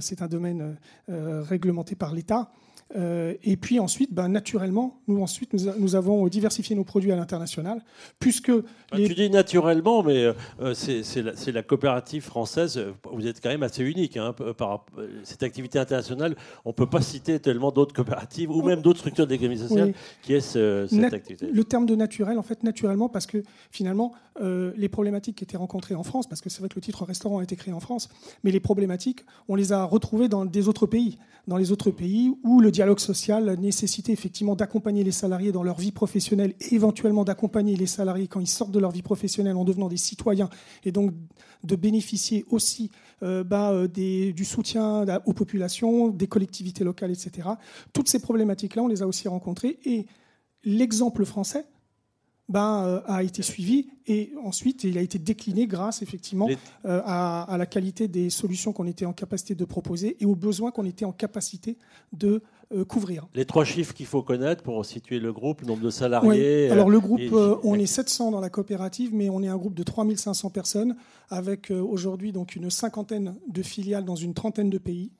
[0.00, 0.76] c'est un domaine
[1.08, 2.50] réglementé par l'État.
[2.96, 7.82] Euh, et puis ensuite, ben, naturellement, nous ensuite nous, avons diversifié nos produits à l'international,
[8.18, 8.62] puisque bah,
[8.96, 10.26] tu dis naturellement, mais
[10.60, 12.84] euh, c'est la, coopérative française.
[13.10, 14.84] Vous êtes quand même assez unique hein, par
[15.22, 16.36] cette activité internationale.
[16.64, 20.40] On peut pas citer tellement d'autres coopératives ou même d'autres structures d'économie sociale qui est
[20.40, 21.46] cette activité.
[21.50, 25.58] Le terme de naturel, en fait, naturellement, parce que finalement, euh, les problématiques qui étaient
[25.58, 27.80] rencontrées en France, parce que c'est vrai que le titre restaurant a été créé en
[27.80, 28.08] France,
[28.44, 32.32] mais les problématiques, on les a retrouvées dans des autres pays, dans les autres pays
[32.44, 37.24] où le dialogue social nécessitait effectivement d'accompagner les salariés dans leur vie professionnelle et éventuellement
[37.24, 40.48] d'accompagner les salariés quand ils sortent de leur vie professionnelle en devenant des citoyens
[40.84, 41.12] et donc
[41.64, 42.90] de bénéficier aussi
[43.22, 47.48] euh, bah, euh, du soutien aux populations, des collectivités locales, etc.
[47.92, 50.06] Toutes ces problématiques-là, on les a aussi rencontrées et
[50.64, 51.66] l'exemple français,
[52.48, 56.48] ben, euh, a été suivi et ensuite il a été décliné grâce effectivement
[56.84, 60.70] euh, à, la qualité des solutions qu'on était en capacité de proposer et aux besoins
[60.70, 61.78] qu'on était en capacité
[62.12, 62.42] de
[62.74, 63.26] euh, couvrir.
[63.34, 66.68] Les trois chiffres qu'il faut connaître pour situer le groupe, le nombre de salariés.
[66.68, 67.20] Alors le groupe,
[67.62, 70.96] on est 700 dans la coopérative, mais on est un groupe de 3500 personnes
[71.30, 75.12] avec aujourd'hui donc une cinquantaine de filiales dans une trentaine de pays.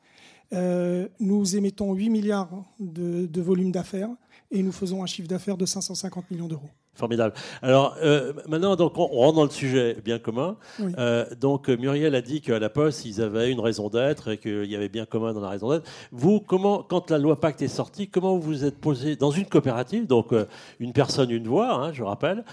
[1.21, 4.11] nous émettons 8 milliards de, de volume d'affaires
[4.51, 6.69] et nous faisons un chiffre d'affaires de 550 millions d'euros.
[6.95, 7.33] Formidable.
[7.63, 10.57] Alors euh, maintenant, donc, on rentre dans le sujet bien commun.
[10.99, 14.67] Euh, donc Muriel a dit qu'à la Poste, ils avaient une raison d'être et qu'il
[14.67, 15.89] y avait bien commun dans la raison d'être.
[16.13, 19.47] Vous, comment, quand la loi Pacte est sortie, comment vous vous êtes posé dans une
[19.47, 20.45] coopérative, donc euh,
[20.81, 22.45] une personne, une voix, hein, je rappelle,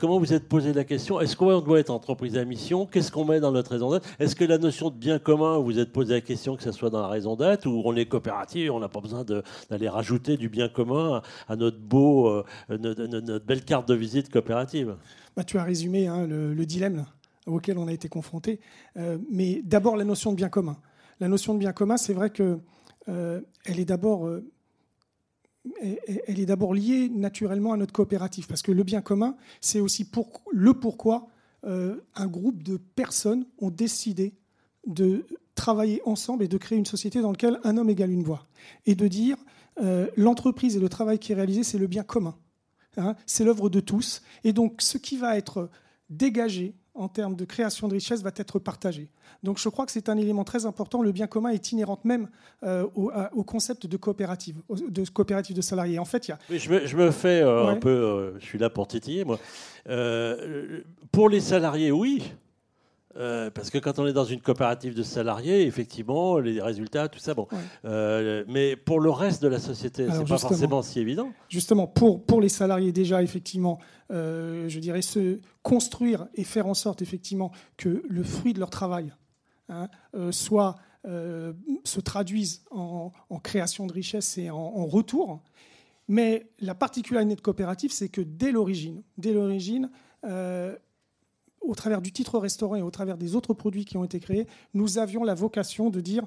[0.00, 2.86] comment vous êtes posé la question Est-ce qu'on doit être entreprise à mission?
[2.86, 4.06] Qu'est-ce qu'on met dans notre raison d'être?
[4.18, 6.90] Est-ce que la notion de bien commun, vous êtes posé la question que ce soit
[6.90, 9.24] dans la raison d'être ou on est coopérative, on n'a pas besoin
[9.70, 14.96] d'aller rajouter du bien commun à notre beau, notre, notre belle carte de visite coopérative.
[15.36, 17.04] Bah, tu as résumé hein, le, dilemme
[17.46, 18.60] auquel on a été confronté.
[18.96, 20.78] Euh, mais d'abord, la notion de bien commun.
[21.20, 22.58] La notion de bien commun, c'est vrai que
[23.08, 24.50] euh, est d'abord euh,
[26.28, 30.08] elle est d'abord liée naturellement à notre coopérative, parce que le bien commun, c'est aussi
[30.08, 31.28] pour, le pourquoi
[31.64, 34.36] un groupe de personnes ont décidé
[34.86, 38.46] de travailler ensemble et de créer une société dans laquelle un homme égale une voix.
[38.84, 39.36] Et de dire,
[40.16, 42.36] l'entreprise et le travail qui est réalisé, c'est le bien commun.
[42.96, 43.14] Hein.
[43.26, 44.22] c'est l'œuvre de tous.
[44.44, 45.68] Et donc, ce qui va être
[46.10, 49.08] dégagé en termes de création de richesse va être partagé.
[49.42, 51.02] Donc je crois que c'est un élément très important.
[51.02, 52.28] Le bien commun est inhérent même
[52.62, 55.98] euh, au, concept de coopérative, de coopérative de salariés.
[55.98, 56.58] En fait, il y a...
[56.58, 59.38] je, me, fais un peu, je suis là pour titiller moi.
[61.12, 62.32] pour les salariés, oui.
[63.18, 67.18] Euh, parce que quand on est dans une coopérative de salariés, effectivement, les résultats, tout
[67.18, 67.48] ça, bon.
[67.84, 71.32] Euh, mais pour le reste de la société, c'est pas forcément si évident.
[71.48, 73.78] Justement, pour, pour les salariés, déjà, effectivement,
[74.10, 78.70] euh, je dirais se construire et faire en sorte, effectivement, que le fruit de leur
[78.70, 79.12] travail
[79.68, 79.88] hein,
[80.30, 85.40] soit, se traduise en, création de richesse et en, en retour.
[86.08, 89.90] Mais la particularité de coopérative, c'est que dès l'origine, dès l'origine,
[91.66, 94.46] au travers du titre restaurant et au travers des autres produits qui ont été créés,
[94.74, 96.26] nous avions la vocation de dire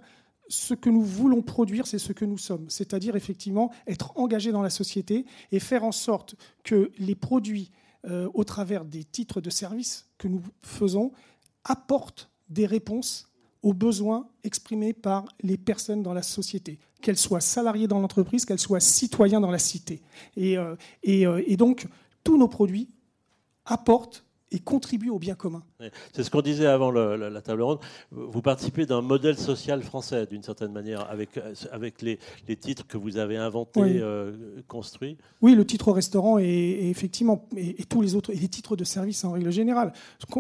[0.50, 2.70] ce que nous voulons produire, c'est ce que nous sommes.
[2.70, 7.72] C'est-à-dire effectivement être engagé dans la société et faire en sorte que les produits,
[8.06, 11.12] euh, au travers des titres de service que nous faisons,
[11.64, 13.30] apportent des réponses
[13.62, 18.60] aux besoins exprimés par les personnes dans la société, qu'elles soient salariées dans l'entreprise, qu'elles
[18.60, 20.02] soient citoyens dans la cité.
[20.36, 20.76] Et, euh,
[21.08, 21.88] euh, et donc,
[22.24, 22.90] tous nos produits
[23.66, 25.64] apportent et contribue au bien commun.
[26.14, 27.80] C'est ce qu'on disait avant la table ronde.
[28.12, 31.40] Vous participez d'un modèle social français, d'une certaine manière, avec,
[31.72, 35.18] avec les, les, titres que vous avez inventés, euh, construits.
[35.42, 38.84] Oui, le titre au restaurant et, effectivement, et, tous les autres, et les titres de
[38.84, 39.94] service en règle générale,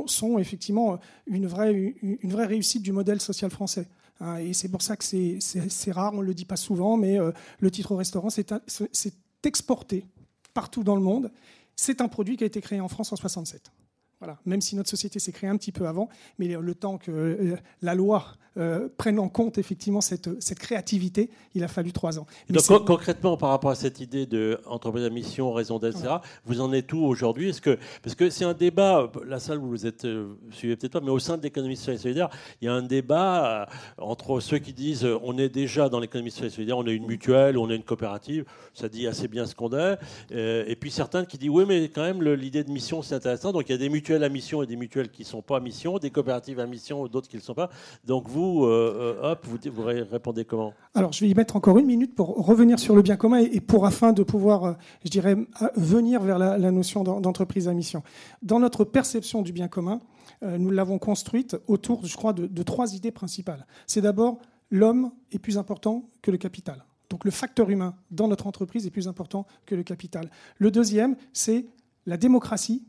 [0.07, 3.87] sont effectivement une vraie, une vraie réussite du modèle social français.
[4.21, 7.19] Hein, et c'est pour ça que c'est rare, on ne le dit pas souvent, mais
[7.19, 10.05] euh, le titre au restaurant, c'est exporté
[10.53, 11.31] partout dans le monde.
[11.75, 13.71] C'est un produit qui a été créé en France en 67.
[14.19, 14.37] Voilà.
[14.45, 17.55] Même si notre société s'est créée un petit peu avant, mais le temps que euh,
[17.81, 18.25] la loi
[18.57, 22.25] euh, prenne en compte effectivement cette, cette, créativité, il a fallu trois ans.
[22.49, 26.73] Donc concrètement, par rapport à cette idée d'entreprise à mission, raison d'être, etc., vous en
[26.73, 27.49] êtes où aujourd'hui?
[27.49, 30.93] Est-ce que parce que c'est un débat, la salle où vous êtes, euh, suivez peut-être
[30.93, 32.29] pas, mais au sein de l'économie sociale et solidaire,
[32.61, 36.47] il y a un débat entre ceux qui disent on est déjà dans l'économie sociale
[36.47, 39.55] et solidaire, on est une mutuelle, on est une coopérative, ça dit assez bien ce
[39.55, 39.97] qu'on est,
[40.31, 43.69] et puis certains qui disent oui, mais quand même l'idée de mission c'est intéressant, donc
[43.69, 45.57] il y a des mutuelles mutuelles à mission et des mutuelles qui ne sont pas
[45.57, 47.69] à mission, des coopératives à mission d'autres qui ne le sont pas.
[48.05, 50.73] Donc vous, euh, euh, hop, vous, répondez comment?
[50.95, 53.61] Alors je vais y mettre encore une minute pour revenir sur le bien commun et,
[53.61, 54.73] pour afin de pouvoir, euh,
[55.05, 55.35] je dirais,
[55.75, 58.01] venir vers la, notion d'entreprise à mission.
[58.41, 60.01] Dans notre perception du bien commun,
[60.41, 63.65] nous l'avons construite autour, je crois, de trois idées principales.
[63.87, 64.39] C'est d'abord
[64.71, 66.85] l'homme est plus important que le capital.
[67.09, 70.29] Donc le facteur humain dans notre entreprise est plus important que le capital.
[70.57, 71.65] Le deuxième, c'est
[72.05, 72.83] la démocratie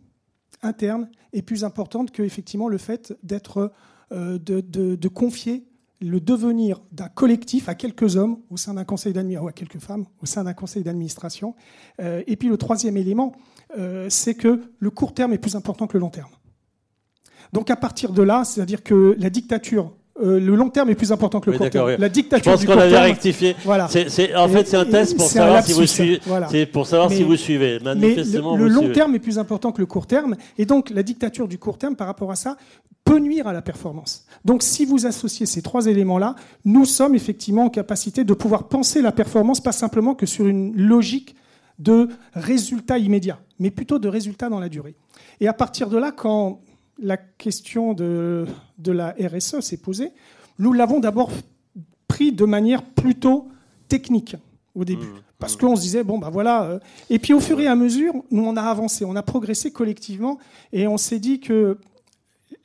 [0.62, 3.72] interne est plus importante que effectivement le fait d'être
[4.12, 5.66] euh, de, confier
[6.00, 9.78] le devenir d'un collectif à quelques hommes au sein d'un conseil d'administration, ou à quelques
[9.78, 11.54] femmes au sein d'un conseil d'administration.
[12.00, 13.36] Euh, et puis le troisième élément,
[13.78, 16.30] euh, c'est que le court terme est plus important que le long terme.
[17.52, 21.12] Donc à partir de là, c'est-à-dire que la dictature euh, le long terme est plus
[21.12, 21.96] important que le court terme.
[21.98, 23.56] La dictature Je pense qu'on avait rectifié.
[23.64, 23.84] Voilà.
[23.84, 23.88] En
[24.48, 26.20] fait, c'est un test pour savoir si vous suivez.
[26.50, 27.78] C'est pour savoir si vous suivez.
[27.80, 31.48] Manifestement, le, long terme est plus important que le court terme, et donc la dictature
[31.48, 32.56] du court terme, par rapport à ça,
[33.04, 34.26] peut nuire à la performance.
[34.44, 39.02] Donc, si vous associez ces trois éléments-là, nous sommes effectivement en capacité de pouvoir penser
[39.02, 41.34] la performance pas simplement que sur une logique
[41.78, 44.94] de résultats immédiats, mais plutôt de résultats dans la durée.
[45.40, 46.60] Et à partir de là, quand
[47.00, 48.46] la question de,
[48.78, 50.12] de la RSE s'est posée,
[50.58, 51.30] nous l'avons d'abord
[52.08, 53.48] pris de manière plutôt
[53.88, 54.36] technique
[54.74, 55.06] au début.
[55.06, 55.58] Mmh, parce mmh.
[55.58, 56.64] qu'on se disait, bon, ben voilà.
[56.64, 59.72] Euh, et puis au fur et à mesure, nous, on a avancé, on a progressé
[59.72, 60.38] collectivement,
[60.72, 61.78] et on s'est dit que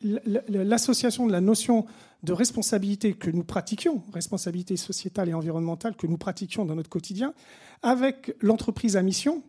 [0.01, 1.85] l'association de la notion
[2.23, 7.33] de responsabilité que nous pratiquions, responsabilité sociétale et environnementale que nous pratiquions dans notre quotidien,
[7.81, 9.43] avec l'entreprise à mission,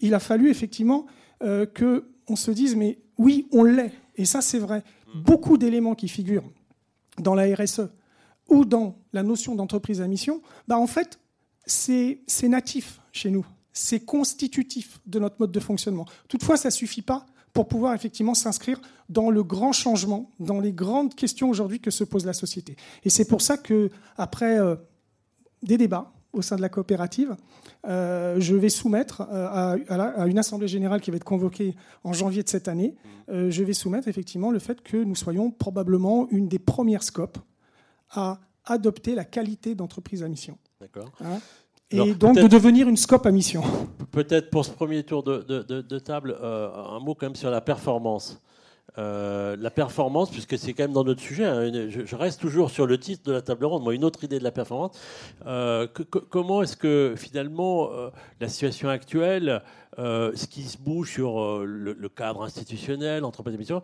[0.00, 1.06] il a fallu effectivement
[1.42, 3.92] euh, qu'on se dise, mais oui, on l'est.
[4.16, 4.82] Et ça, c'est vrai.
[5.14, 6.50] Beaucoup d'éléments qui figurent
[7.18, 7.82] dans la RSE
[8.48, 11.18] ou dans la notion d'entreprise à mission, bah en fait,
[11.66, 13.46] c'est natif chez nous.
[13.72, 16.06] C'est constitutif de notre mode de fonctionnement.
[16.28, 20.72] Toutefois, ça ne suffit pas pour pouvoir effectivement s'inscrire dans le grand changement, dans les
[20.72, 22.76] grandes questions aujourd'hui que se pose la société.
[23.04, 24.76] Et c'est pour ça que, après euh,
[25.62, 27.36] des débats, au sein de la coopérative.
[27.86, 32.42] Euh, je vais soumettre euh, à, une assemblée générale qui va être convoquée en janvier
[32.42, 32.94] de cette année,
[33.30, 37.38] euh, je vais soumettre effectivement le fait que nous soyons probablement une des premières scopes
[38.10, 40.58] à adopter la qualité d'entreprise à mission.
[40.80, 41.10] D'accord.
[41.24, 41.38] Hein
[41.90, 43.62] et donc de devenir une scope à mission.
[44.10, 48.40] Peut-être pour ce premier tour de, de table, un mot quand même sur la performance.
[48.96, 52.86] Euh, la performance, puisque c'est quand même dans notre sujet, hein, je, reste toujours sur
[52.86, 54.96] le titre de la table ronde, moi une autre idée de la performance,
[55.46, 55.88] euh,
[56.30, 59.62] comment est-ce que finalement euh, la situation actuelle
[59.98, 63.82] euh, ce qui se bouge sur euh, le, cadre institutionnel, entreprise d'émission.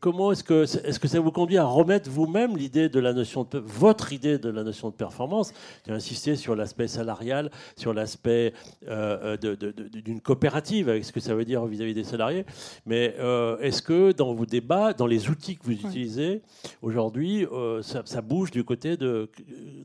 [0.00, 3.46] comment est-ce que, est-ce que ça vous conduit à remettre vous-même l'idée de la notion
[3.50, 5.52] de votre idée de la notion de performance?
[5.86, 8.52] J'ai insisté sur l'aspect salarial, sur l'aspect
[8.88, 12.44] euh, d'une coopérative, avec ce que ça veut dire vis-à-vis des salariés.
[12.86, 13.14] Mais
[13.60, 16.42] est-ce que dans vos débats, dans les outils que vous utilisez
[16.80, 17.46] aujourd'hui,
[17.82, 19.30] ça, ça, bouge du côté de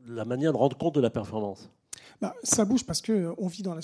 [0.07, 1.69] la manière de rendre compte de la performance?
[2.21, 3.81] Bah, ça bouge parce qu'on euh, vit dans, la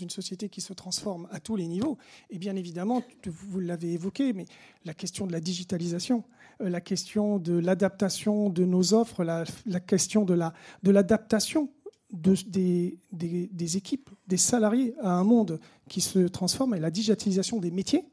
[0.00, 1.98] une société qui se transforme à tous les niveaux.
[2.30, 4.46] Et bien évidemment, vous l'avez évoqué, mais
[4.84, 6.22] la question de la digitalisation,
[6.60, 9.44] euh, la question de l'adaptation de nos offres, la,
[9.80, 11.70] question de l'adaptation
[12.12, 15.58] de des, des, équipes, des salariés à un monde
[15.88, 18.04] qui se transforme et la digitalisation des métiers,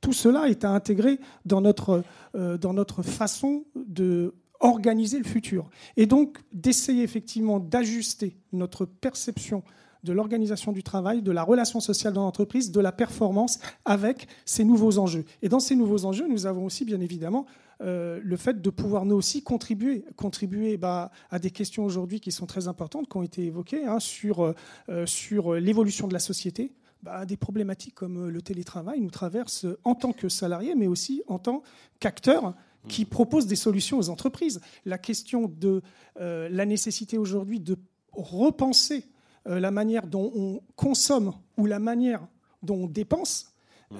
[0.00, 2.02] tout cela est à intégrer dans notre,
[2.34, 4.34] euh, dans notre façon de
[4.64, 5.68] organiser le futur.
[5.96, 9.62] Et donc d'essayer effectivement d'ajuster notre perception
[10.02, 14.64] de l'organisation du travail, de la relation sociale dans l'entreprise, de la performance avec ces
[14.64, 15.24] nouveaux enjeux.
[15.42, 17.46] Et dans ces nouveaux enjeux, nous avons aussi bien évidemment
[17.80, 22.32] euh, le fait de pouvoir nous aussi contribuer, contribuer bah, à des questions aujourd'hui qui
[22.32, 24.54] sont très importantes, qui ont été évoquées, hein, sur,
[24.88, 26.72] euh, sur l'évolution de la société.
[27.02, 31.38] Bah, des problématiques comme le télétravail nous traversent en tant que salariés, mais aussi en
[31.38, 31.62] tant
[31.98, 32.54] qu'acteurs
[32.88, 34.60] qui propose des solutions aux entreprises.
[34.84, 35.82] La question de
[36.20, 37.76] euh, la nécessité aujourd'hui de
[38.12, 39.06] repenser
[39.46, 42.26] euh, la manière dont on consomme ou la manière
[42.62, 43.50] dont on dépense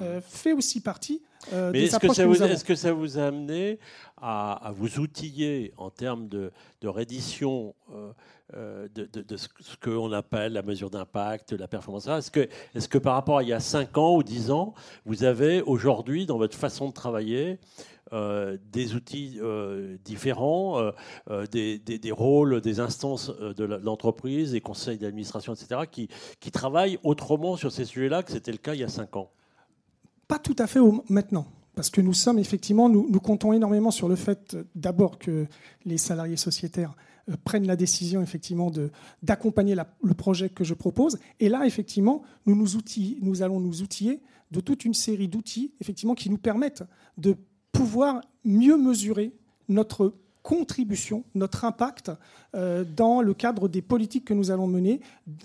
[0.01, 1.23] euh, fait aussi partie
[1.53, 3.79] Mais est-ce que, ça vous, est-ce que ça vous a amené
[4.17, 6.51] à, vous outiller en termes de,
[6.83, 7.75] reddition
[8.53, 9.49] de, de, ce
[9.83, 12.09] qu'on appelle la mesure d'impact, la performance?
[12.09, 12.49] Est-ce que,
[12.89, 14.75] que par rapport à il y a 5 ans ou 10 ans,
[15.05, 17.59] vous avez aujourd'hui, dans votre façon de travailler,
[18.13, 20.79] des outils euh, différents,
[21.31, 26.09] euh, des, rôles, des instances de l'entreprise, des conseils d'administration, etc., qui,
[26.41, 29.31] qui travaillent autrement sur ces sujets-là que c'était le cas il y a cinq ans
[30.29, 31.47] Pas tout à fait maintenant.
[31.75, 35.47] Parce que nous sommes effectivement, nous, nous comptons énormément sur le fait d'abord que
[35.85, 36.95] les salariés sociétaires
[37.45, 38.71] prennent la décision effectivement
[39.23, 41.19] d'accompagner le projet que je propose.
[41.41, 42.69] Et là, effectivement, nous, nous,
[43.23, 46.85] nous allons nous outiller de toute une série d'outils effectivement qui nous permettent
[47.19, 47.37] de
[47.75, 49.33] pouvoir mieux mesurer
[49.69, 52.13] notre contribution, notre impact
[52.55, 55.01] euh, dans le cadre des politiques que nous allons mener,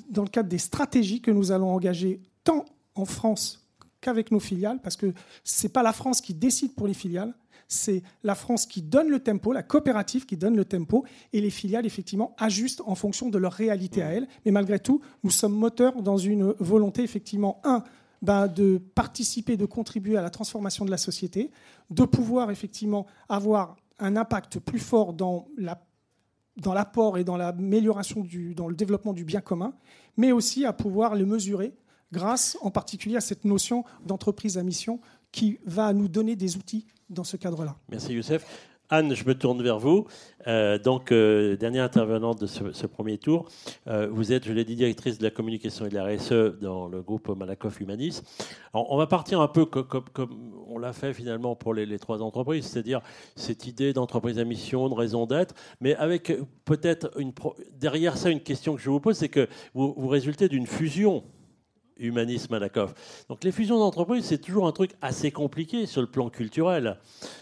[0.10, 2.66] dans le cadre des stratégies que nous allons engager tant
[2.96, 3.66] en France
[4.02, 5.14] qu'avec nos filiales, parce que
[5.44, 7.34] ce n'est pas la France qui décide pour les filiales,
[7.68, 11.52] c'est la France qui donne le tempo, la coopérative qui donne le tempo, et les
[11.52, 14.28] filiales, effectivement, ajustent en fonction de leur réalité à elles.
[14.44, 17.84] Mais malgré tout, nous sommes moteurs dans une volonté, effectivement, un,
[18.22, 21.52] ben, de participer, de contribuer à la transformation de la société,
[21.90, 25.82] de pouvoir effectivement avoir un impact plus fort dans la
[26.58, 29.74] dans l'apport et dans l'amélioration dans le développement du bien commun,
[30.18, 31.74] mais aussi à pouvoir le mesurer
[32.12, 35.00] grâce en particulier à cette notion d'entreprise à mission
[35.32, 37.78] qui va nous donner des outils dans ce cadre-là.
[37.90, 38.69] Merci Youssef.
[38.92, 40.08] Anne, je me tourne vers vous.
[40.48, 43.46] Euh, donc, euh, dernière intervenante de ce, premier tour.
[43.88, 46.88] Euh, vous êtes, je l'ai dit, directrice de la communication et de la RSE dans
[46.88, 48.24] le groupe Malakoff Humanis.
[48.74, 53.02] on va partir un peu comme, on l'a fait finalement pour les, trois entreprises, c'est-à-dire
[53.36, 56.34] cette idée d'entreprise à mission, de raison d'être, mais avec
[56.66, 57.12] peut-être
[57.80, 61.24] derrière ça une question que je vous pose, c'est que vous, vous résultez d'une fusion
[62.00, 63.26] humanisme Malakoff.
[63.30, 66.98] Donc les fusions d'entreprises, c'est toujours un truc assez compliqué sur le plan culturel.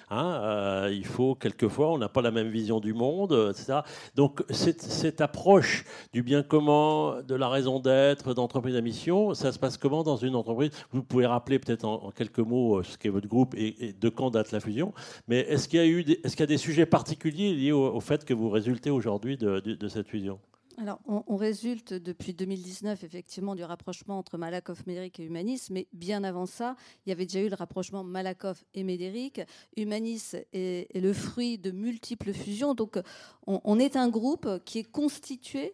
[0.10, 0.42] Hein.
[0.44, 3.80] Euh, il faut quelquefois, on n'a pas la même vision du monde, etc.
[4.16, 5.84] Donc cette, cette, approche
[6.14, 10.18] du bien commun, de la raison d'être, d'entreprise à mission, ça se passe comment dans
[10.18, 10.72] une entreprise?
[10.92, 14.32] Vous pouvez rappeler peut-être en, quelques mots euh, ce qu'est votre groupe et, de quand
[14.32, 14.94] date la fusion.
[15.28, 18.00] Mais est-ce qu'il y a eu, est-ce qu'il y a des sujets particuliers liés au,
[18.00, 20.40] fait que vous résultez aujourd'hui de cette fusion?
[20.80, 26.24] Alors, on, résulte depuis 2019 effectivement du rapprochement entre Malakoff, Médéric et Humanis, mais bien
[26.24, 29.42] avant ça, il y avait déjà eu le rapprochement Malakoff et Médéric.
[29.76, 33.00] Humanis est, le fruit de multiples fusions, donc
[33.48, 35.74] on, est un groupe qui est constitué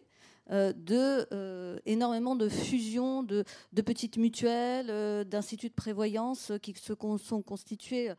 [0.50, 3.44] euh, de euh, énormément de fusions de,
[3.84, 8.10] petites mutuelles, euh, d'instituts de prévoyance qui se sont constitués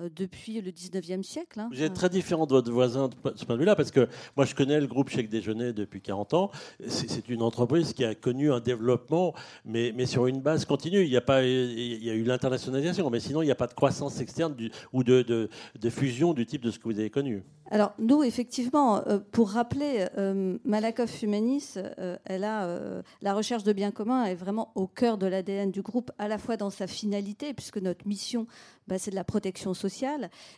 [0.00, 1.60] depuis le 19e siècle.
[1.60, 1.68] Hein.
[1.72, 4.46] Vous êtes très différent de votre voisin de ce point de vue-là, parce que moi
[4.46, 6.50] je connais le groupe Chèque Déjeuner depuis 40 ans.
[6.86, 9.34] C'est une entreprise qui a connu un développement,
[9.64, 11.02] mais, mais sur une base continue.
[11.02, 13.66] Il y a, pas, il y a eu l'internationalisation, mais sinon il n'y a pas
[13.66, 16.98] de croissance externe du, ou de, de, de, fusion du type de ce que vous
[16.98, 17.42] avez connu.
[17.70, 23.72] Alors nous, effectivement, euh, pour rappeler, euh, Malakoff Humanis, euh, elle a la recherche de
[23.72, 26.86] biens communs est vraiment au cœur de l'ADN du groupe, à la fois dans sa
[26.86, 28.46] finalité, puisque notre mission,
[28.88, 29.81] bah, c'est de la protection sociale,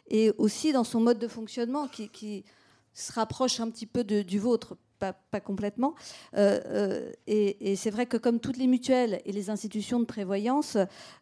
[0.08, 2.44] et aussi dans son mode de fonctionnement qui,
[2.96, 4.76] se rapproche un petit peu du vôtre.
[5.00, 5.94] Pas, complètement.
[6.34, 10.78] et, c'est vrai que comme toutes les mutuelles et les institutions de prévoyance,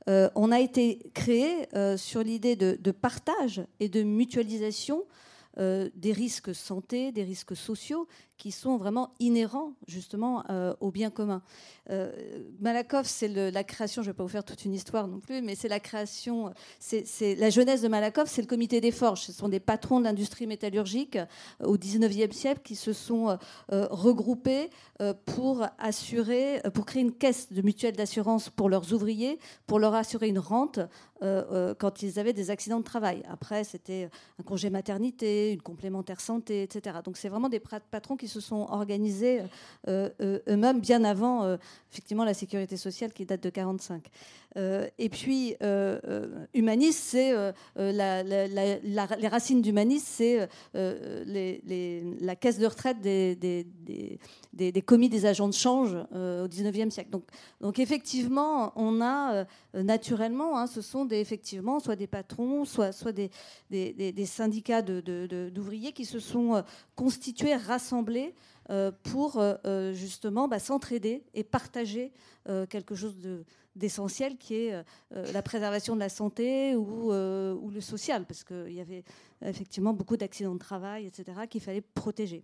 [0.07, 5.05] on a été créé sur l'idée de, partage et de mutualisation
[5.59, 8.09] euh, des risques santé, des risques sociaux
[8.43, 11.43] qui sont vraiment inhérents justement euh, au bien commun.
[11.90, 12.11] Euh,
[12.59, 15.43] Malakoff, c'est la création, je ne vais pas vous faire toute une histoire non plus,
[15.43, 19.20] mais c'est la création, c'est la jeunesse de Malakoff, c'est le comité des forges.
[19.20, 21.18] Ce sont des patrons de l'industrie métallurgique
[21.62, 23.38] au 19e siècle qui se sont
[23.70, 24.70] regroupés
[25.24, 29.38] pour assurer, pour créer une caisse de mutuelle d'assurance pour leurs ouvriers,
[29.68, 30.80] pour leur assurer une rente
[31.20, 33.22] quand ils avaient des accidents de travail.
[33.28, 36.99] Après, c'était un congé maternité, une complémentaire santé, etc.
[37.05, 39.43] Donc c'est vraiment des patrons qui se sont organisés
[39.89, 41.57] euh, euh, eux-mêmes bien avant euh,
[41.91, 44.03] effectivement la sécurité sociale qui date de 45.
[44.57, 45.55] Et puis
[46.55, 47.34] humaniste, c'est
[47.76, 56.48] les racines d'humaniste, c'est la caisse de retraite des, commis des agents de change au
[56.48, 57.11] 19e siècle.
[57.61, 64.82] Donc, effectivement, on a naturellement, hein, ce sont effectivement soit des patrons, soit, des, syndicats
[64.82, 66.62] d'ouvriers qui se sont
[66.94, 68.30] constitués, rassemblés euh,
[69.02, 72.12] pour euh, euh, justement bah, s'entraider et partager
[72.68, 73.14] quelque chose
[73.76, 79.04] d'essentiel qui est la préservation de la santé ou le social, parce qu'il y avait
[79.44, 82.42] effectivement beaucoup d'accidents de travail, etc., qu'il fallait protéger.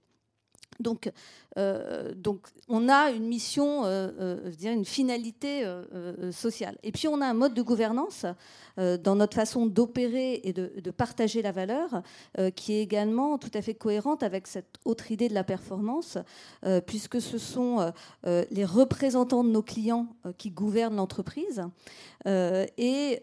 [0.81, 1.11] Donc,
[1.59, 5.65] euh, donc, on a une mission, euh, euh, une finalité
[6.31, 6.77] sociale.
[6.83, 8.27] Et puis, on a un mode de gouvernance
[8.77, 12.03] dans notre façon d'opérer et de, partager la valeur
[12.55, 16.19] qui est également tout à fait cohérente avec cette autre idée de la performance,
[16.87, 17.93] puisque ce sont
[18.25, 20.07] les représentants de nos clients
[20.39, 21.63] qui gouvernent l'entreprise.
[22.27, 23.21] et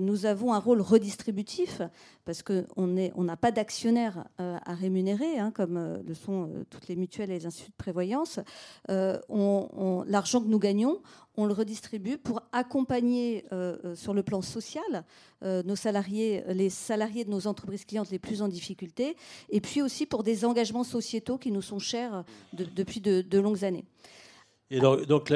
[0.00, 1.82] nous avons un rôle redistributif
[2.24, 6.50] parce qu'on n'a pas d'actionnaires à rémunérer, hein, comme le sont
[6.88, 8.40] les mutuelles et les instituts de prévoyance,
[8.90, 9.18] euh,
[10.06, 11.00] l'argent que nous gagnons,
[11.36, 15.04] on le redistribue pour accompagner euh, euh, sur le plan social
[15.42, 19.16] nos salariés, les salariés de nos entreprises clientes les plus en difficulté,
[19.48, 23.86] et puis aussi pour des engagements sociétaux qui nous sont chers depuis de longues années.
[24.72, 25.32] Et donc,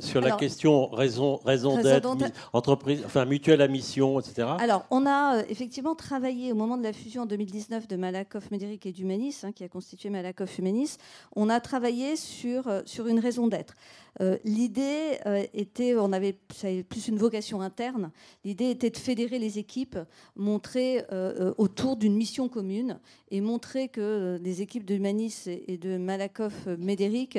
[0.00, 2.06] sur la question raison, raison, d'être,
[2.52, 4.46] entreprise, enfin mutuelle à mission, etc.
[4.58, 8.50] Alors, on a euh, effectivement travaillé au moment de la fusion en 2019 de Malakoff
[8.50, 10.98] Médéric et d'Humanis, hein, qui a constitué Malakoff Humanis.
[11.34, 13.74] On a travaillé sur, euh, sur une raison d'être.
[14.20, 18.10] Euh, l'idée euh, était, on avait, plus une vocation interne,
[18.44, 19.98] l'idée était de fédérer les équipes,
[20.36, 22.98] montrer euh, autour d'une mission commune
[23.30, 27.38] et montrer que les équipes de Humanis et de Malakoff Médéric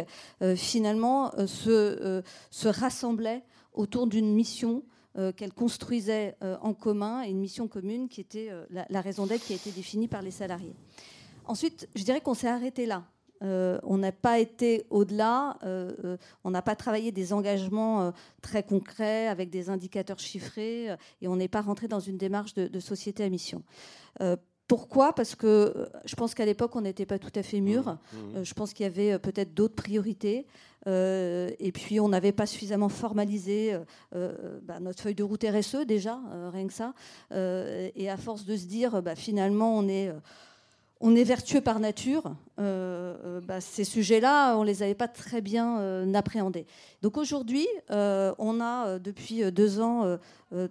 [0.56, 2.22] finalement se,
[2.52, 4.84] se rassemblaient autour d'une mission
[5.38, 9.56] qu'elles construisaient en commun et une mission commune qui était la raison d'être qui a
[9.56, 10.76] été définie par les salariés.
[11.46, 13.06] Ensuite, je dirais qu'on s'est arrêté là.
[13.44, 18.64] Euh, on n'a pas été au-delà, euh, euh, on n'a pas travaillé des engagements très
[18.64, 23.24] concrets avec des indicateurs chiffrés et on n'est pas rentré dans une démarche de, société
[23.24, 23.64] à mission.
[24.68, 25.14] Pourquoi?
[25.14, 27.84] Parce que je pense qu'à l'époque, on n'était pas tout à fait mûr.
[27.86, 28.44] Mmh, mmh.
[28.44, 30.48] je pense qu'il y avait peut-être d'autres priorités.
[30.88, 33.78] et puis, on n'avait pas suffisamment formalisé
[34.12, 36.20] bah, notre feuille de route RSE, déjà,
[36.52, 36.94] rien que ça.
[37.32, 40.12] et à force de se dire, bah, finalement, on est
[41.06, 42.36] on est vertueux par nature.
[42.58, 46.66] Euh, euh, bah, ces sujets-là, on ne les avait pas très bien euh, appréhendés.
[47.04, 50.18] Donc aujourd'hui, on a depuis deux ans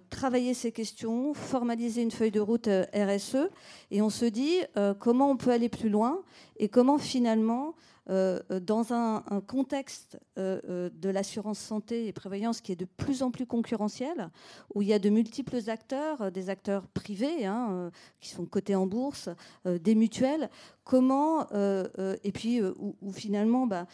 [0.09, 3.49] travaillé ces questions, formalisé une feuille de route RSE,
[3.91, 4.57] et on se dit
[4.99, 6.19] comment on peut aller plus loin
[6.57, 7.73] et comment finalement
[8.07, 13.45] dans un, contexte euh, de l'assurance santé et prévoyance qui est de plus en plus
[13.45, 14.29] concurrentiel,
[14.73, 18.85] où il y a de multiples acteurs, des acteurs privés hein, qui sont cotés en
[18.85, 19.29] bourse,
[19.65, 20.49] des mutuelles,
[20.83, 23.87] comment, et puis où, finalement bah,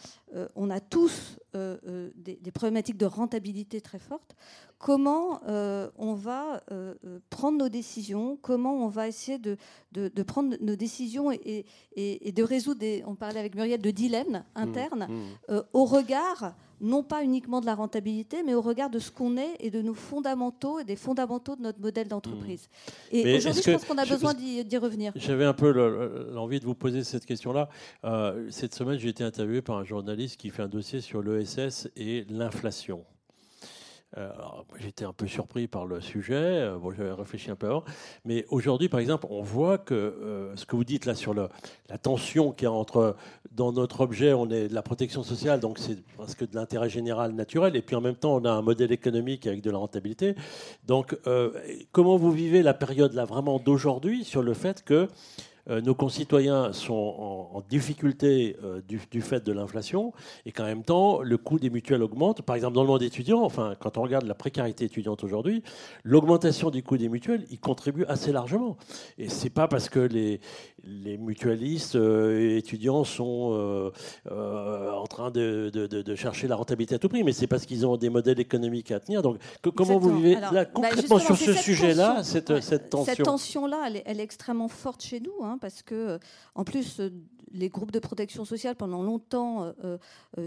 [0.55, 4.36] on a tous des, problématiques de rentabilité très fortes,
[4.82, 9.57] comment euh, on va euh, euh, prendre nos décisions, comment on va essayer de,
[9.91, 11.65] de, prendre nos décisions et,
[11.95, 15.61] et, de résoudre, des, on parlait avec Muriel, de dilemmes internes mmh, mmh.
[15.73, 19.55] au regard non pas uniquement de la rentabilité, mais au regard de ce qu'on est
[19.59, 22.69] et de nos fondamentaux et des fondamentaux de notre modèle d'entreprise.
[23.11, 23.15] Mmh.
[23.17, 25.11] Et aujourd'hui, je pense qu'on a besoin d'y revenir.
[25.15, 25.69] J'avais un peu
[26.34, 27.69] l'envie de vous poser cette question-là.
[28.49, 32.25] cette semaine, j'ai été interviewé par un journaliste qui fait un dossier sur l'ESS et
[32.32, 33.05] l'inflation.
[34.18, 34.30] Euh,
[34.78, 36.36] j'étais un peu surpris par le sujet.
[36.36, 37.84] Euh, bon, j'avais réfléchi un peu avant.
[38.26, 41.49] Mais aujourd'hui, par exemple, on voit que euh, ce que vous dites là sur la
[41.97, 43.16] tension qu'il y a entre,
[43.51, 47.32] dans notre objet, on est de la protection sociale, donc c'est presque de l'intérêt général
[47.32, 50.36] naturel, et puis en même temps, on a un modèle économique avec de la rentabilité.
[50.86, 51.18] Donc,
[51.91, 55.07] comment vous vivez la période là vraiment d'aujourd'hui sur le fait que
[55.68, 60.14] nos concitoyens sont en, difficulté euh, du, fait de l'inflation
[60.45, 62.41] et qu'en même temps, le coût des mutuelles augmente.
[62.41, 65.64] Par exemple, dans le monde étudiant, enfin, quand on regarde la précarité étudiante aujourd'hui,
[66.03, 68.78] l'augmentation du coût des mutuelles y contribue assez largement.
[69.18, 70.41] Et c'est pas parce que les,
[70.84, 73.91] les mutualistes euh, étudiants sont
[74.29, 78.09] en train de, chercher la rentabilité à tout prix, mais c'est parce qu'ils ont des
[78.09, 79.21] modèles économiques à tenir.
[79.21, 79.38] Donc,
[79.75, 84.01] comment vous vivez là, bah, concrètement sur ce sujet-là, cette, cette, tension Cette tension-là, elle,
[84.05, 85.43] elle, est extrêmement forte chez nous.
[85.43, 85.57] Hein.
[85.59, 86.17] Parce que, euh,
[86.55, 87.09] en plus, euh,
[87.54, 89.97] les groupes de protection sociale, pendant longtemps, euh,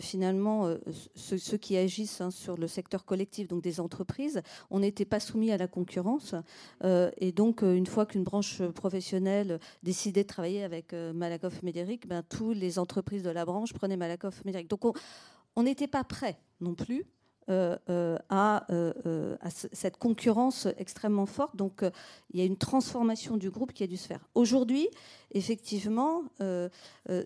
[0.00, 0.74] finalement,
[1.14, 5.50] ceux, qui agissent hein, sur le secteur collectif, donc des entreprises, on n'était pas soumis
[5.50, 6.34] à la concurrence.
[6.82, 12.56] et donc, une fois qu'une branche professionnelle décidait de travailler avec Malakoff Médéric, ben, toutes
[12.56, 14.68] les entreprises de la branche prenaient Malakoff Médéric.
[14.68, 14.82] Donc,
[15.56, 17.04] on n'était pas prêt non plus
[17.50, 18.16] euh, euh,
[18.70, 21.54] euh, à, cette concurrence extrêmement forte.
[21.56, 21.84] Donc
[22.32, 24.20] il y a une transformation du groupe qui a dû se faire.
[24.34, 24.88] Aujourd'hui,
[25.32, 26.22] effectivement,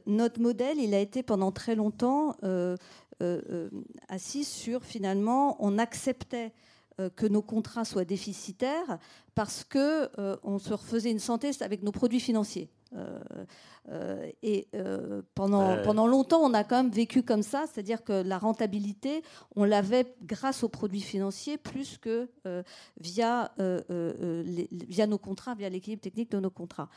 [0.07, 2.35] notre modèle, il a été pendant très longtemps
[4.09, 6.53] assis sur finalement, on acceptait
[7.15, 8.99] que nos contrats soient déficitaires
[9.37, 10.11] parce que
[10.43, 12.71] on se refaisait une santé avec nos produits financiers.
[13.91, 18.13] Euh, et euh, pendant, pendant longtemps, on a quand même vécu comme ça, c'est-à-dire que
[18.13, 19.23] la rentabilité,
[19.57, 22.63] on l'avait grâce aux produits financiers plus que euh,
[23.01, 23.53] via,
[23.89, 26.89] via nos contrats, via l'équilibre technique de nos contrats.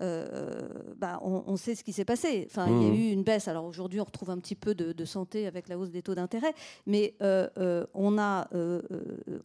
[0.00, 2.46] bah, on, sait ce qui s'est passé.
[2.50, 2.94] Enfin, il y a mmh.
[2.94, 3.48] eu une baisse.
[3.48, 6.54] Alors aujourd'hui, on retrouve un petit peu de, santé avec la hausse des taux d'intérêt,
[6.86, 8.48] mais on, a,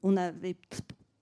[0.03, 0.55] on avait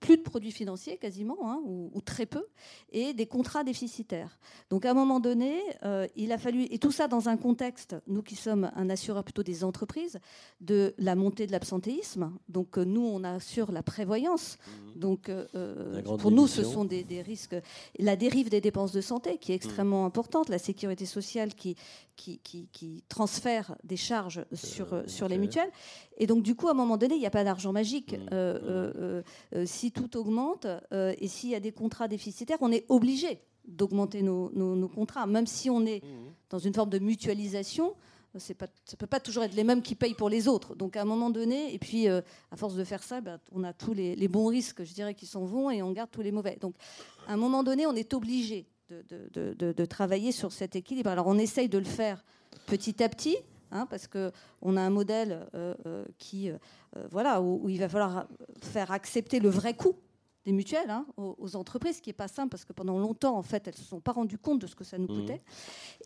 [0.00, 2.46] plus de produits financiers quasiment, hein, ou, très peu,
[2.92, 4.38] et des contrats déficitaires.
[4.70, 7.96] Donc à un moment donné, euh, il a fallu, et tout ça dans un contexte,
[8.06, 10.20] nous qui sommes un assureur plutôt des entreprises,
[10.60, 12.32] de la montée de l'absentéisme.
[12.48, 14.58] Donc euh, nous, on assure la prévoyance.
[14.58, 14.98] Mmh.
[14.98, 17.56] Donc euh, pour nous, ce sont des, risques.
[17.98, 20.06] La dérive des dépenses de santé qui est extrêmement mmh.
[20.06, 21.76] importante, la sécurité sociale qui,
[22.16, 25.70] qui, qui, transfère des charges sur, sur les mutuelles.
[26.18, 28.16] Et donc du coup, à un moment donné, il n'y a pas d'argent magique.
[28.30, 29.64] Mmh.
[29.64, 34.22] si tout augmente euh, et s'il y a des contrats déficitaires, on est obligé d'augmenter
[34.22, 36.08] nos, contrats, même si on est mmh.
[36.50, 37.94] dans une forme de mutualisation.
[38.32, 40.74] Pas, ça ne peut pas toujours être les mêmes qui payent pour les autres.
[40.74, 42.20] Donc à un moment donné, et puis euh,
[42.50, 45.26] à force de faire ça, bah, on a tous les, bons risques, je dirais, qui
[45.26, 46.56] s'en vont et on garde tous les mauvais.
[46.60, 46.74] Donc
[47.26, 51.10] à un moment donné, on est obligé de, de, travailler sur cet équilibre.
[51.10, 52.24] Alors on essaye de le faire
[52.66, 53.36] petit à petit.
[53.70, 56.56] Hein, parce qu'on a un modèle euh, euh, qui, euh,
[57.10, 58.26] voilà, où, il va falloir
[58.62, 59.94] faire accepter le vrai coût
[60.46, 63.42] des mutuelles hein, aux, entreprises, ce qui n'est pas simple parce que pendant longtemps, en
[63.42, 65.20] fait, elles ne se sont pas rendues compte de ce que ça nous mmh.
[65.20, 65.42] coûtait.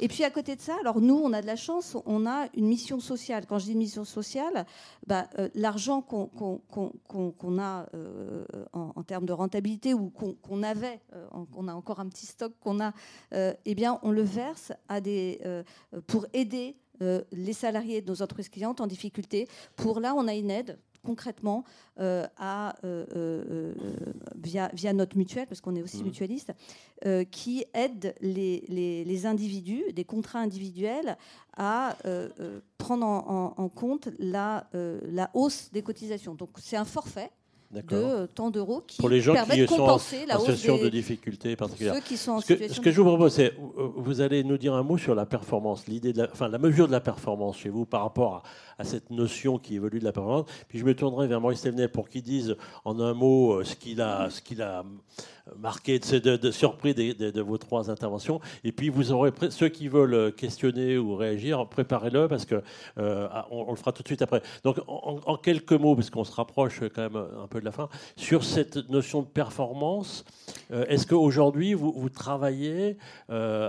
[0.01, 2.49] Et puis à côté de ça, alors nous, on a de la chance, on a
[2.55, 3.47] une mission sociale.
[3.47, 4.67] Quand je dis mission sociale,
[5.07, 7.87] bah, l'argent qu'on a
[8.73, 11.01] en, termes de rentabilité ou qu'on avait,
[11.31, 12.93] on a encore un petit stock qu'on a,
[13.33, 15.41] eh bien, on le verse à des,
[16.09, 16.75] pour aider
[17.33, 19.49] les salariés de nos entreprises clientes en difficulté.
[19.77, 21.65] Pour là, on a une aide concrètement
[21.99, 23.75] euh, à, euh,
[24.37, 26.05] via, via, notre mutuelle, parce qu'on est aussi mmh.
[26.05, 26.53] mutualiste,
[27.31, 31.17] qui aide les, les, individus, des contrats individuels,
[31.57, 31.97] à
[32.79, 36.35] prendre en, en, compte la, la hausse des cotisations.
[36.35, 37.31] Donc c'est un forfait
[37.73, 40.77] de tant d'euros qui Pour les gens permettent qui de compenser sont la hausse situation
[40.77, 41.95] de difficultés particulières.
[41.95, 43.55] Ceux qui sont en ce, que, ce que je vous propose, c'est
[43.97, 46.93] vous allez nous dire un mot sur la performance, l'idée la, enfin, la mesure de
[46.93, 50.47] la performance chez vous par rapport à, à, cette notion qui évolue de la performance.
[50.69, 53.75] Puis je me tournerai vers Maurice Thévenet pour qu'il dise en un mot euh, ce
[53.75, 54.85] qu'il a, ce qu'il a
[55.57, 58.41] marqué de, de, surpris de, vos trois interventions.
[58.65, 62.63] Et puis vous aurez ceux qui veulent questionner ou réagir, préparez-le parce que
[62.99, 64.43] euh, ah, on, le fera tout de suite après.
[64.65, 67.89] Donc en, quelques mots, parce qu'on se rapproche quand même un peu de la fin,
[68.17, 70.25] sur cette notion de performance,
[70.71, 72.97] euh, est-ce qu'aujourd'hui vous, vous, travaillez
[73.31, 73.69] euh,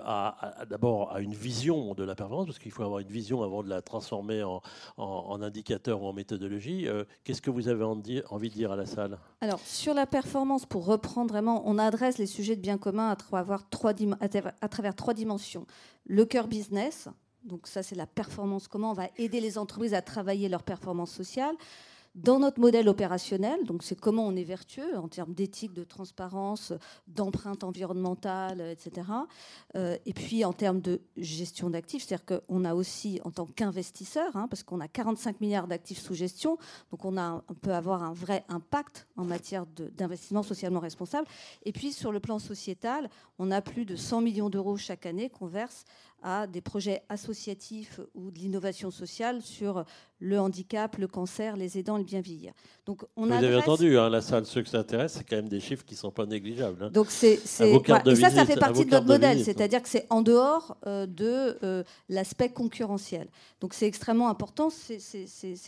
[0.69, 3.69] d'abord à une vision de la performance, parce qu'il faut avoir une vision avant de
[3.69, 4.61] la transformer en,
[4.97, 6.87] en, indicateur ou en méthodologie.
[7.23, 9.17] Qu'est-ce que vous avez envie de dire à la salle?
[9.41, 13.15] Alors sur la performance, pour reprendre vraiment on adresse les sujets de bien commun à
[13.15, 13.93] travers trois,
[15.13, 15.65] dimensions.
[16.05, 17.07] Le cœur business,
[17.43, 21.11] donc ça c'est la performance, comment on va aider les entreprises à travailler leur performance
[21.11, 21.55] sociale.
[22.15, 26.71] Dans notre modèle opérationnel, donc c'est comment on est vertueux en termes d'éthique, de transparence,
[27.07, 29.07] d'empreinte environnementale, etc.
[29.75, 34.35] Euh, et puis en termes de gestion d'actifs, c'est-à-dire qu'on a aussi, en tant qu'investisseur,
[34.35, 36.57] hein, parce qu'on a 45 milliards d'actifs sous gestion,
[36.91, 37.13] donc on,
[37.61, 41.27] peut avoir un vrai impact en matière d'investissement socialement responsable.
[41.63, 43.09] Et puis sur le plan sociétal,
[43.39, 45.85] on a plus de 100 millions d'euros chaque année qu'on verse
[46.23, 49.85] à des projets associatifs ou de l'innovation sociale sur
[50.23, 52.53] le handicap, le cancer, les aidants, le bien vieillir.
[52.85, 55.49] Donc on Vous avez entendu, hein, la salle, ceux que ça intéresse, c'est quand même
[55.49, 56.81] des chiffres qui ne sont pas négligeables.
[56.81, 56.89] Hein.
[56.91, 59.43] Donc c'est, et ça, ça fait partie de notre modèle, hein.
[59.43, 63.27] c'est-à-dire que c'est en dehors euh, de euh, l'aspect concurrentiel.
[63.59, 64.97] Donc c'est extrêmement important, c'est,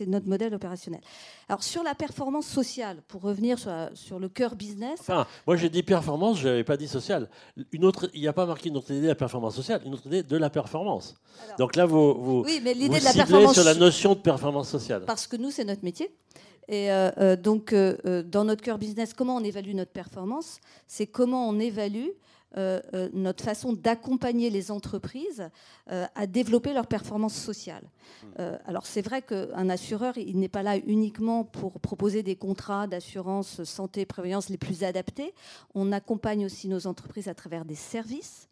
[0.07, 1.01] notre modèle opérationnel.
[1.49, 4.99] Alors sur la performance sociale, pour revenir sur, sur le cœur business.
[5.01, 7.29] Enfin, moi j'ai dit performance, je n'avais pas dit sociale.
[7.73, 9.93] Une autre, il n'y a pas marqué une autre idée de la performance sociale, une
[9.93, 11.15] autre idée de la performance.
[11.57, 14.69] Donc là, vous, vous, oui, mais l'idée de la performance sur la notion de performance
[14.69, 15.03] sociale.
[15.05, 16.11] Parce que nous, c'est notre métier.
[16.67, 20.59] Et euh, euh, donc, euh, dans notre cœur business, comment on évalue notre performance?
[20.87, 22.09] C'est comment on évalue
[23.11, 25.49] notre façon d'accompagner les entreprises
[25.87, 27.83] à développer leur performance sociale.
[28.23, 28.43] Hmm.
[28.65, 33.65] alors, c'est vrai qu'un assureur, il n'est pas là uniquement pour proposer des contrats d'assurance
[33.65, 35.33] santé, prévoyance les plus adaptés.
[35.73, 38.47] On accompagne aussi nos entreprises à travers des services.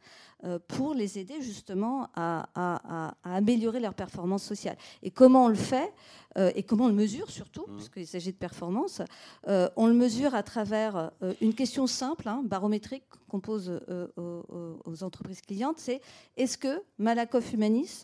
[0.46, 4.76] Euh, pour les aider justement à, améliorer leur performance sociale.
[5.02, 5.94] Et comment on le fait
[6.38, 7.76] euh, et comment on le mesure surtout, mmh.
[7.76, 9.02] parce qu'il s'agit de performance,
[9.48, 13.80] euh, on le mesure à travers une question simple, hein, barométrique, qu'on pose
[14.18, 16.02] aux, entreprises clientes, c'est
[16.36, 18.04] est-ce que Malakoff Humanis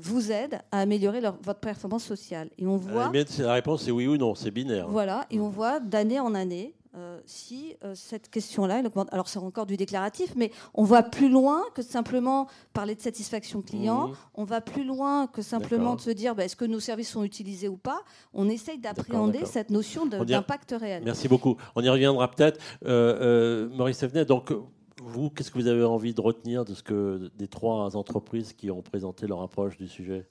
[0.00, 2.50] vous aide à améliorer votre performance sociale?
[2.58, 3.12] Et on voit.
[3.38, 4.88] La réponse c'est oui ou non, c'est binaire.
[4.88, 8.82] Voilà, et on voit d'année en année euh, si euh, cette question-là,
[9.12, 13.62] alors c'est encore du déclaratif, mais on va plus loin que simplement parler de satisfaction
[13.62, 14.14] client, mmh.
[14.34, 17.22] on va plus loin que simplement de se dire bah, est-ce que nos services sont
[17.22, 18.00] utilisés ou pas,
[18.34, 21.02] on essaye d'appréhender cette notion d'impact réel.
[21.04, 21.56] Merci beaucoup.
[21.76, 22.58] On y reviendra peut-être.
[22.84, 24.52] Euh, Maurice Evenet, donc
[25.00, 28.68] vous, qu'est-ce que vous avez envie de retenir de ce que des trois entreprises qui
[28.68, 30.26] ont présenté leur approche du sujet?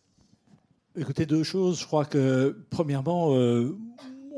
[0.98, 1.80] Écoutez, deux choses.
[1.80, 3.34] Je crois que, premièrement,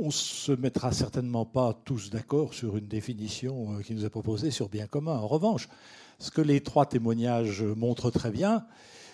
[0.01, 4.09] on ne se mettra certainement pas tous d'accord sur une définition euh, qui nous est
[4.09, 5.15] proposée sur bien commun.
[5.15, 5.69] En revanche,
[6.17, 8.65] ce que les trois témoignages montrent très bien,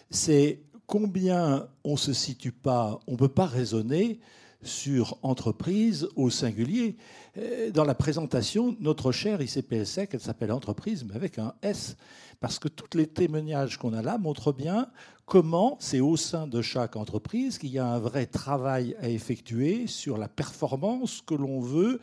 [0.09, 4.21] c'est combien on ne se situe pas, on peut pas raisonner
[4.63, 6.95] sur entreprise au singulier.
[7.37, 11.97] Euh, dans la présentation, notre chère ICPSEC, elle s'appelle entreprise, mais avec un S,
[12.39, 14.89] parce que tous les témoignages qu'on a là montrent bien
[15.27, 19.85] comment c'est au sein de chaque entreprise qu'il y a un vrai travail à effectuer
[19.85, 21.99] sur la performance que l'on veut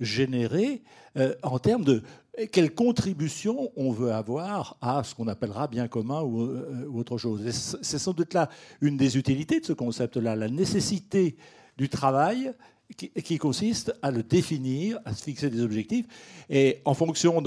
[0.00, 0.82] générer
[1.16, 2.02] euh, en termes de
[2.52, 7.42] quelle contribution on veut avoir à ce qu'on appellera bien commun ou, euh, autre chose.
[7.50, 8.48] C'est sans doute là
[8.80, 11.36] une des utilités de ce concept-là, la nécessité
[11.76, 12.54] du travail
[12.96, 16.06] qui, consiste à le définir, à se fixer des objectifs,
[16.48, 17.42] et en fonction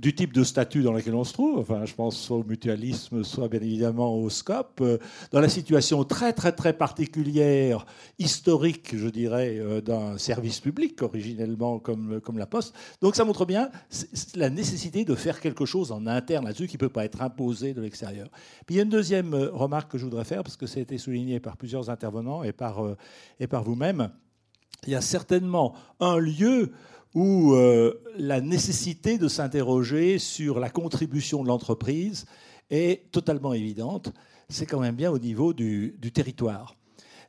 [0.00, 3.22] du type de statut dans lequel on se trouve, enfin je pense soit au mutualisme,
[3.22, 4.96] soit bien évidemment au SCOP, euh,
[5.30, 7.84] dans la situation très très très particulière,
[8.18, 12.74] historique je dirais, euh, d'un service public originellement comme, comme la Poste.
[13.02, 13.70] Donc ça montre bien
[14.34, 17.74] la nécessité de faire quelque chose en interne là-dessus qui ne peut pas être imposé
[17.74, 18.28] de l'extérieur.
[18.64, 20.78] Puis il y a une deuxième euh, remarque que je voudrais faire, parce que ça
[20.78, 22.82] a été souligné par plusieurs intervenants et par,
[23.38, 24.10] et par vous-même
[24.86, 26.72] il y a certainement un lieu
[27.14, 32.26] où euh, la nécessité de s'interroger sur la contribution de l'entreprise
[32.70, 34.12] est totalement évidente.
[34.48, 36.76] C'est quand même bien au niveau du, territoire.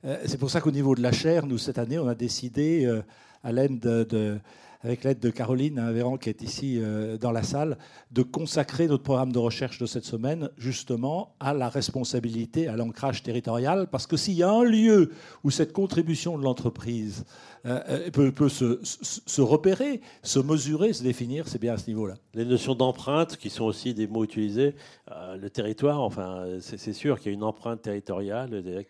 [0.06, 2.86] Euh, c'est pour ça qu'au niveau de la chaire, nous, cette année, on a décidé,
[2.86, 3.02] euh,
[3.44, 4.40] à l'aide de,
[4.84, 6.82] avec l'aide de Caroline Véran, qui est ici
[7.20, 7.78] dans la salle,
[8.12, 13.24] de consacrer notre programme de recherche de cette semaine justement à la responsabilité, à l'ancrage
[13.24, 15.12] territorial, parce que s'il y a un lieu
[15.44, 17.26] où cette contribution de l'entreprise
[17.66, 22.16] euh, peut, peut se, repérer, se mesurer, se définir, c'est bien à ce niveau-là.
[22.34, 24.76] Les notions d'empreinte, qui sont aussi des mots utilisés,
[25.12, 28.82] euh, le territoire, enfin, c'est sûr qu'il y a une empreinte territoriale, euh,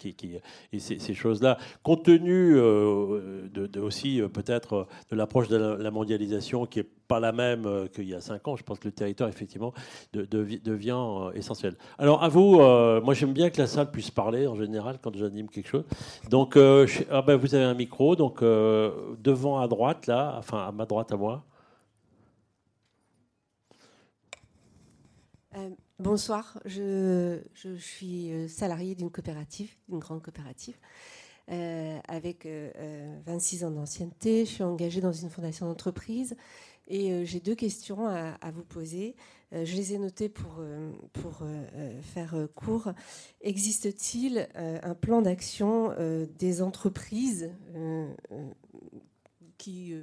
[0.71, 2.57] et ces, choses-là, compte tenu
[3.77, 8.21] aussi peut-être de l'approche de la, mondialisation qui est pas la même qu'il y a
[8.21, 8.55] cinq ans.
[8.55, 9.73] Je pense que le territoire, effectivement,
[10.13, 11.75] devient essentiel.
[11.97, 15.49] Alors, à vous, moi j'aime bien que la salle puisse parler en général quand j'anime
[15.49, 15.85] quelque chose.
[16.29, 16.57] Donc,
[17.09, 20.85] ah ben, vous avez un micro, donc euh, devant à droite, là, enfin à ma
[20.85, 21.45] droite à moi.
[25.55, 25.69] Euh,
[25.99, 30.77] bonsoir, je, je, suis euh, salarié d'une coopérative, d'une grande coopérative.
[31.47, 32.47] Avec
[33.25, 34.45] 26 ans d'ancienneté.
[34.45, 36.35] Je suis engagée dans une fondation d'entreprise.
[36.87, 39.15] Et j'ai deux questions à, à vous poser.
[39.51, 40.61] je les ai notées pour,
[41.13, 41.43] pour
[42.01, 42.91] faire court.
[43.41, 45.93] Existe-t-il un plan d'action
[46.39, 47.51] des entreprises
[49.57, 49.93] qui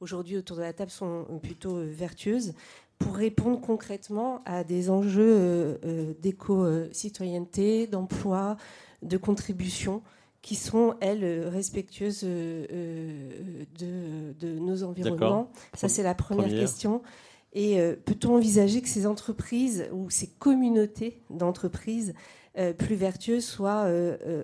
[0.00, 2.54] aujourd'hui autour de la table sont plutôt vertueuses
[3.00, 8.56] pour répondre concrètement à des enjeux euh, euh, d'éco-citoyenneté, d'emploi,
[9.02, 10.02] de contribution?
[10.42, 13.32] Qui sont, elles, respectueuses euh,
[13.78, 15.50] de, nos environnements.
[15.74, 17.02] Ça, c'est la première, question.
[17.52, 22.14] Et peut-on envisager que ces entreprises ou ces communautés d'entreprises
[22.78, 23.86] plus vertueuses soient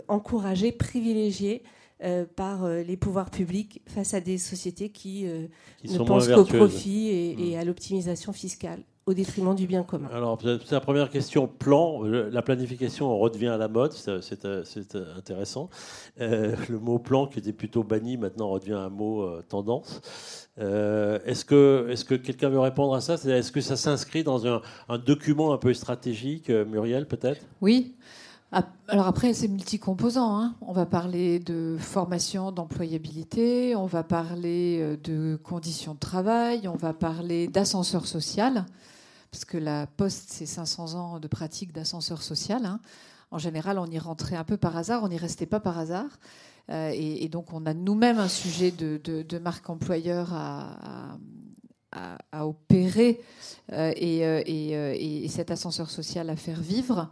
[0.09, 1.63] encouragées, privilégiées
[2.05, 5.47] euh, par euh, les pouvoirs publics face à des sociétés qui, euh,
[5.83, 7.59] ne pensent qu'au profit et, hmm.
[7.59, 8.83] à l'optimisation fiscale?
[9.07, 10.09] Au détriment du bien commun.
[10.13, 11.47] Alors, c'est la première question.
[11.47, 14.45] Plan, la planification redevient à la mode, c'est
[15.17, 15.71] intéressant.
[16.19, 20.01] le mot plan, qui était plutôt banni, maintenant redevient un mot tendance.
[20.59, 23.15] est-ce que, est que quelqu'un veut répondre à ça?
[23.15, 27.43] Est-ce que ça s'inscrit dans un, un, document un peu stratégique, Muriel, peut-être?
[27.61, 27.95] Oui.
[28.89, 30.39] Alors après, c'est multicomposant.
[30.39, 30.55] Hein.
[30.61, 36.77] On va parler de formation, d'employabilité, on va parler euh, de conditions de travail, on
[36.77, 38.65] va parler d'ascenseur social,
[39.37, 42.65] parce que la Poste, c'est 500 ans de pratique d'ascenseur social.
[42.65, 42.81] Hein.
[43.31, 46.09] En général, on y rentrait un peu par hasard, on n'y restait pas par hasard.
[46.71, 51.19] Euh, et, donc, on a nous-mêmes un sujet de, marque employeur à,
[52.41, 53.21] opérer
[53.73, 57.11] euh, et, et, cet ascenseur social à faire vivre.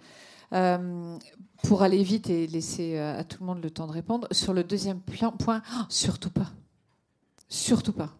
[0.54, 1.18] Euh,
[1.62, 4.54] pour aller vite et laisser euh, à tout le monde le temps de répondre, sur
[4.54, 5.60] le deuxième point,
[5.90, 6.52] surtout pas.
[7.48, 8.16] Surtout pas.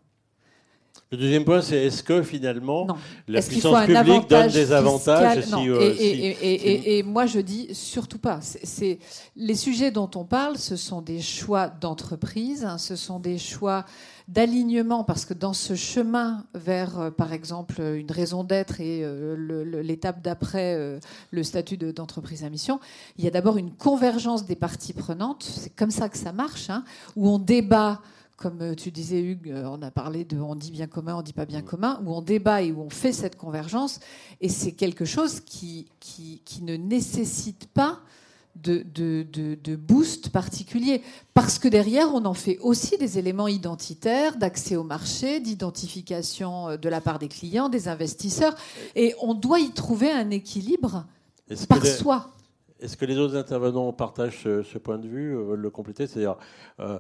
[1.14, 2.88] Le deuxième point, c'est est-ce que finalement
[3.28, 8.40] la puissance publique donne des avantages euh, et, moi, je dis surtout pas.
[8.40, 8.98] C'est
[9.36, 13.84] les sujets dont on parle, ce sont des choix d'entreprise, hein, ce sont des choix
[14.26, 19.82] d'alignement, parce que dans ce chemin vers, euh, par exemple, une raison d'être et euh,
[19.82, 20.98] l'étape d'après,
[21.30, 22.80] le statut d'entreprise à mission,
[23.18, 25.44] il y a d'abord une convergence des parties prenantes.
[25.44, 26.82] C'est comme ça que ça marche, hein,
[27.14, 28.00] où on débat
[28.36, 31.22] comme euh, tu disais, Hugues, euh, on a parlé de on dit bien commun, on
[31.22, 34.00] dit pas bien commun, où on débat et où on fait cette convergence.
[34.40, 38.00] Et c'est quelque chose qui, qui, ne nécessite pas
[38.56, 41.02] de, de, de, boost particulier.
[41.32, 46.76] Parce que derrière, on en fait aussi des éléments identitaires, d'accès au marché, d'identification euh,
[46.76, 48.56] de la part des clients, des investisseurs.
[48.96, 51.06] Et on doit y trouver un équilibre
[51.68, 52.30] par soi.
[52.84, 56.06] Est-ce que les autres intervenants partagent ce, point de vue, veulent le compléter?
[56.06, 56.36] C'est-à-dire,
[56.80, 56.98] euh,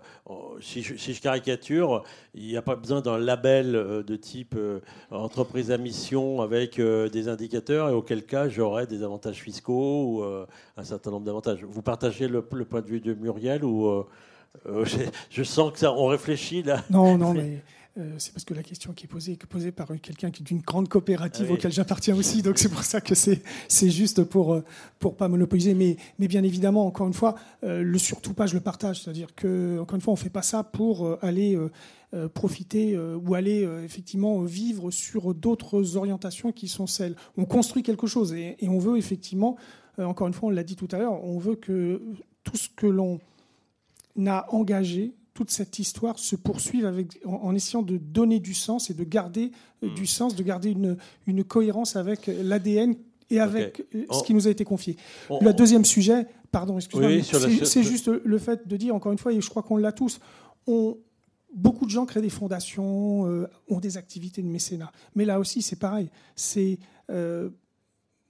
[0.62, 2.02] si, je, caricature,
[2.34, 4.80] il n'y a pas besoin d'un label euh, de type euh,
[5.10, 10.84] entreprise à mission avec des indicateurs, et auquel cas j'aurais des avantages fiscaux ou un
[10.84, 11.62] certain nombre d'avantages.
[11.62, 14.04] Vous partagez le, point de vue de Muriel ou
[15.30, 16.82] je, sens que ça, on réfléchit là?
[16.88, 17.62] Non, non, mais
[17.96, 20.44] euh, c'est parce que la question qui est posée est posée par quelqu'un qui est
[20.44, 23.40] d'une grande coopérative auquel j'appartiens aussi, donc c'est pour ça que c'est
[23.90, 24.64] juste pour euh,
[24.98, 28.54] pour pas monopoliser, mais mais bien évidemment encore une fois euh, le surtout pas je
[28.54, 31.56] le partage, c'est-à-dire que encore une fois on fait pas ça pour aller
[32.32, 37.16] profiter ou aller effectivement vivre sur d'autres orientations qui sont celles.
[37.36, 39.56] On construit quelque chose et, et on veut effectivement,
[39.98, 42.02] encore une fois on l'a dit tout à l'heure, on veut que
[42.42, 43.20] tout ce que l'on
[44.26, 48.94] a engagé toute cette histoire se poursuive avec, en, essayant de donner du sens et
[48.94, 49.50] de garder
[49.82, 50.06] euh, du hmm.
[50.06, 52.94] sens, de garder une, une cohérence avec l'ADN
[53.30, 54.96] et avec euh, ce qui nous a été confié.
[55.28, 57.22] le deuxième sujet, pardon, excusez-moi,
[57.64, 60.20] c'est juste le fait de dire, encore une fois, et je crois qu'on l'a tous,
[60.68, 60.96] on,
[61.52, 64.92] beaucoup de gens créent des fondations, euh, ont des activités de mécénat.
[65.16, 66.10] Mais là aussi, c'est pareil.
[66.36, 66.78] C'est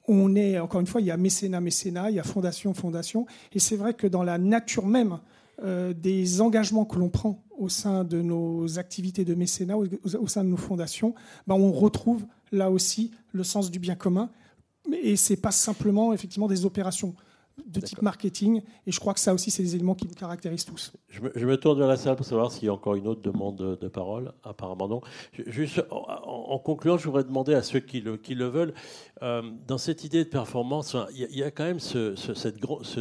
[0.06, 3.26] on est, encore une fois, il y a mécénat, mécénat, il y a fondation, fondation.
[3.52, 5.18] Et c'est vrai que dans la nature même
[5.62, 9.86] des engagements que l'on prend au sein de nos activités de mécénat, au,
[10.18, 11.14] au sein de nos fondations,
[11.46, 14.30] ben on retrouve là aussi le sens du bien commun.
[15.02, 17.14] Et ce n'est pas simplement effectivement des opérations
[17.66, 18.62] de type marketing.
[18.86, 20.92] Et je crois que ça aussi, c'est des éléments qui nous caractérisent tous.
[21.08, 23.78] Je me, tourne vers la salle pour savoir s'il y a encore une autre demande
[23.80, 24.32] de, parole.
[24.42, 25.00] Apparemment non.
[25.46, 28.74] Juste en, concluant, je voudrais demander à ceux qui le, qui le veulent,
[29.22, 33.00] euh, dans cette idée de performance, il y, a, quand même ce, cette, ce,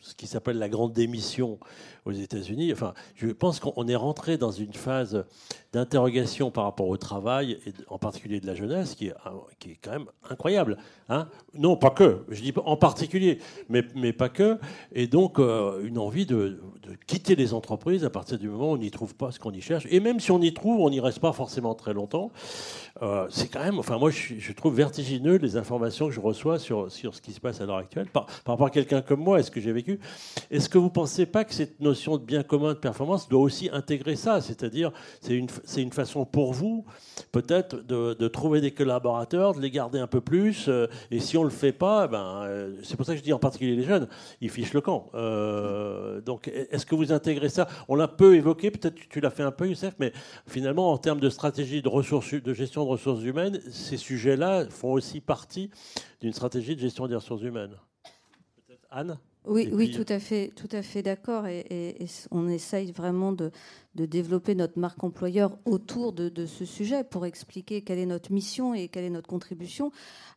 [0.00, 1.58] ce qui s'appelle la grande démission
[2.04, 2.72] aux États-Unis.
[2.72, 5.24] Enfin, je pense qu'on est rentré dans une phase
[5.72, 9.14] d'interrogation par rapport au travail, et en particulier de la jeunesse, qui est,
[9.58, 10.78] qui est quand même incroyable.
[11.08, 13.38] Hein non, pas que, je dis en particulier,
[13.68, 14.58] mais mais, pas que.
[14.92, 18.74] Et donc, euh, une envie de, de, quitter les entreprises à partir du moment où
[18.74, 19.86] on n'y trouve pas ce qu'on y cherche.
[19.90, 22.30] Et même si on y trouve, on n'y reste pas forcément très longtemps.
[23.02, 26.92] Euh, c'est quand même, enfin, moi, je, trouve vertigineux les informations que je reçois sur,
[26.92, 28.06] sur ce qui se passe à l'heure actuelle.
[28.06, 29.98] Par, par, rapport à quelqu'un comme moi, est-ce que j'ai vécu
[30.50, 33.40] Est-ce que vous ne pensez pas que cette notion de bien commun de performance doit
[33.40, 34.40] aussi intégrer ça?
[34.42, 34.92] C'est-à-dire,
[35.22, 36.84] c'est une, c'est une façon pour vous,
[37.32, 40.66] peut-être, de, de, trouver des collaborateurs, de les garder un peu plus.
[40.68, 43.24] Euh, et si on ne le fait pas, ben, euh, c'est pour ça que je
[43.24, 44.08] dis en particulier les jeunes,
[44.42, 45.10] ils fichent le camp.
[46.26, 47.66] Donc, est-ce que vous intégrez ça?
[47.88, 50.12] On l'a peu évoqué, peut-être tu l'as fait un peu, Youssef, mais
[50.46, 54.92] finalement, en termes de stratégie de, ressources, de gestion de ressources humaines, ces sujets-là font
[54.92, 55.70] aussi partie
[56.20, 57.76] d'une stratégie de gestion des ressources humaines.
[58.90, 61.46] Anne oui, oui, tout à fait, tout à fait d'accord.
[61.46, 63.50] Et, et, et, on essaye vraiment de,
[64.00, 68.74] de, développer notre marque employeur autour de, ce sujet pour expliquer quelle est notre mission
[68.74, 69.92] et quelle est notre contribution.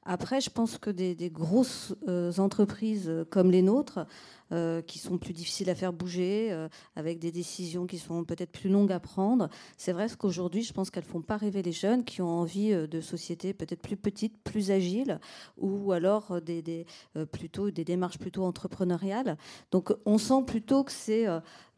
[0.06, 4.06] Après, je pense que des, grosses euh, entreprises comme les nôtres
[4.54, 8.52] euh, qui sont plus difficiles à faire bouger, euh, avec des décisions qui sont peut-être
[8.52, 9.50] plus longues à prendre.
[9.78, 12.86] C'est vrai qu'aujourd'hui, je pense qu'elles font pas rêver les jeunes qui ont envie euh,
[12.86, 15.20] de sociétés peut-être plus petites, plus agiles,
[15.58, 16.86] ou alors des
[17.32, 19.38] plutôt des démarches plutôt entrepreneuriales.
[19.72, 21.26] Donc, on sent plutôt que c'est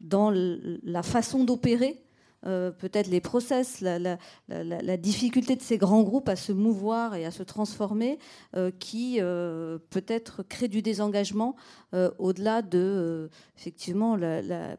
[0.00, 2.05] dans la façon d'opérer
[2.44, 4.18] euh, peut-être les process, la, la,
[4.48, 8.18] la, la, difficulté de ces grands groupes à se mouvoir et à se transformer,
[8.54, 11.56] euh, qui euh, peut-être crée du désengagement
[12.18, 14.18] au-delà de, effectivement,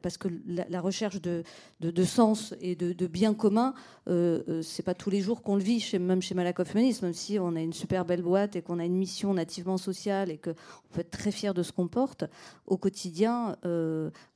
[0.03, 1.41] parce que la, recherche de,
[1.79, 3.73] de, de, sens et de, de bien commun,
[4.05, 7.39] c'est pas tous les jours qu'on le vit, chez, même chez Malakoff Humanisme, même si
[7.39, 10.53] on a une super belle boîte et qu'on a une mission nativement sociale et qu'on
[10.91, 12.25] peut être très fier de ce qu'on porte,
[12.67, 13.55] au quotidien,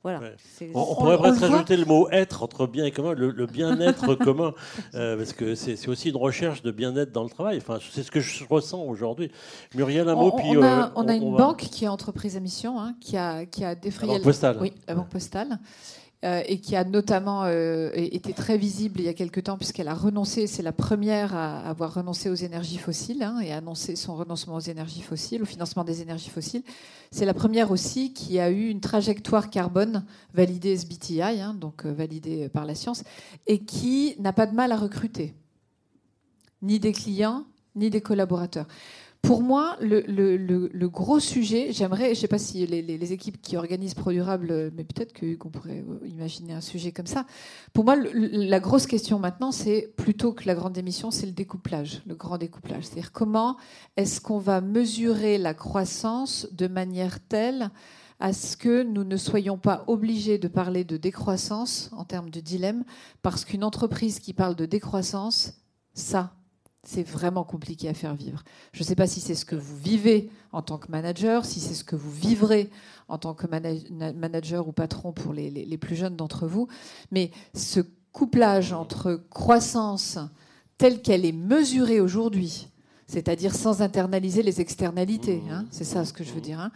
[0.02, 0.20] voilà.
[0.74, 4.54] On, on, pourrait presque rajouter le mot être entre bien et commun le, bien-être commun,
[4.94, 7.58] euh, parce que c'est aussi une recherche de bien-être dans le travail.
[7.58, 9.30] Enfin, c'est ce que je ressens aujourd'hui.
[9.74, 12.36] Muriel, un mot, on, puis on a, euh, on a une banque qui est entreprise
[12.36, 14.12] à mission, hein, qui a qui a défrayé.
[14.12, 14.56] La banque postale.
[14.60, 15.58] Oui, la banque postale.
[16.24, 19.88] Euh, et qui a notamment euh, été très visible il y a quelque temps puisqu'elle
[19.88, 24.14] a renoncé, c'est la première à avoir renoncé aux énergies fossiles hein, et annoncé son
[24.14, 26.62] renoncement aux énergies fossiles, au financement des énergies fossiles.
[27.10, 31.92] C'est la première aussi qui a eu une trajectoire carbone validée SBTI, hein, donc euh,
[31.92, 33.02] validée par la science,
[33.48, 35.34] et qui n'a pas de mal à recruter,
[36.62, 38.68] ni des clients, ni des collaborateurs.
[39.22, 43.94] Pour moi, le, gros sujet, j'aimerais, je ne sais pas si les, équipes qui organisent
[43.94, 47.24] ProDurable, mais peut-être qu'on pourrait euh, imaginer un sujet comme ça.
[47.72, 52.02] Pour moi, la grosse question maintenant, c'est plutôt que la grande émission, c'est le découplage,
[52.04, 52.82] le grand découplage.
[52.84, 53.56] C'est-à-dire comment
[53.96, 57.70] est-ce qu'on va mesurer la croissance de manière telle
[58.18, 62.40] à ce que nous ne soyons pas obligés de parler de décroissance en termes de
[62.40, 62.84] dilemme,
[63.22, 65.54] parce qu'une entreprise qui parle de décroissance,
[65.94, 66.32] ça,
[66.84, 68.42] c'est vraiment compliqué à faire vivre.
[68.72, 71.60] Je ne sais pas si c'est ce que vous vivez en tant que manager, si
[71.60, 72.70] c'est ce que vous vivrez
[73.08, 76.68] en tant que manager ou patron pour les, les, les plus jeunes d'entre vous,
[77.10, 77.80] mais ce
[78.12, 80.18] couplage entre croissance
[80.76, 82.68] telle qu'elle est mesurée aujourd'hui,
[83.06, 86.72] c'est-à-dire sans internaliser les externalités, hein, c'est ça ce que je veux dire, hein,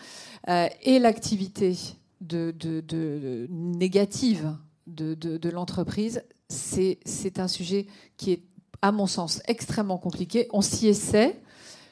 [0.49, 1.77] euh, et l'activité
[2.21, 4.55] de, de, de, négative
[4.87, 7.87] de, de l'entreprise, c'est un sujet
[8.17, 8.43] qui est
[8.83, 10.49] à mon sens, extrêmement compliqué.
[10.53, 11.41] On s'y essaie.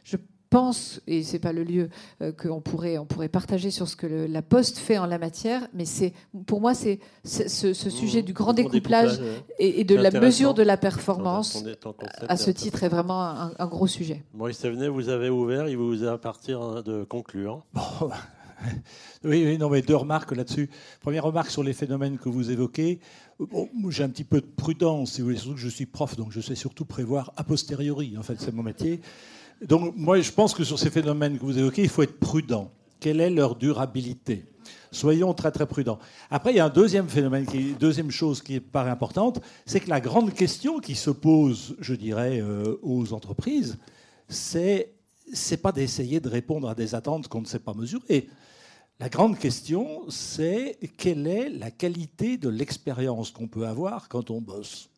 [0.04, 0.16] Je
[0.54, 1.88] pense, et c'est pas le lieu
[2.22, 5.18] euh, qu'on pourrait, on pourrait partager sur ce que le, la Poste fait en la
[5.18, 6.12] matière, mais c'est,
[6.46, 9.20] pour moi, c'est ce, ce, sujet mmh, du grand découplage,
[9.58, 11.64] et, et, de la mesure de la performance,
[12.28, 14.22] à ce titre, est vraiment un, un gros sujet.
[14.32, 17.64] Maurice Thévenet, vous avez ouvert, il vous appartient de conclure.
[17.72, 18.10] Bon,
[19.24, 20.70] oui, oui, non, mais deux remarques là-dessus.
[21.00, 23.00] Première remarque sur les phénomènes que vous évoquez.
[23.90, 26.30] J'ai un petit peu de prudence, si vous voulez, surtout que je suis prof, donc
[26.30, 28.16] je sais surtout prévoir a posteriori.
[28.18, 29.00] En fait, c'est mon métier.
[29.66, 32.70] Donc, moi, je pense que sur ces phénomènes que vous évoquez, il faut être prudent.
[33.00, 34.44] Quelle est leur durabilité?
[34.90, 35.98] Soyons très très prudents.
[36.30, 39.90] Après, il y a un deuxième phénomène, qui, deuxième chose qui paraît importante, c'est que
[39.90, 43.76] la grande question qui se pose, je dirais, euh, aux entreprises,
[44.28, 44.94] c'est
[45.32, 48.28] c'est pas d'essayer de répondre à des attentes qu'on ne sait pas mesurer.
[49.00, 54.40] La grande question, c'est quelle est la qualité de l'expérience qu'on peut avoir quand on
[54.40, 54.88] bosse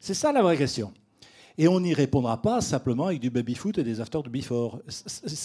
[0.00, 0.92] C'est ça la vraie question.
[1.56, 4.80] Et on n'y répondra pas simplement avec du baby-foot et des after de before.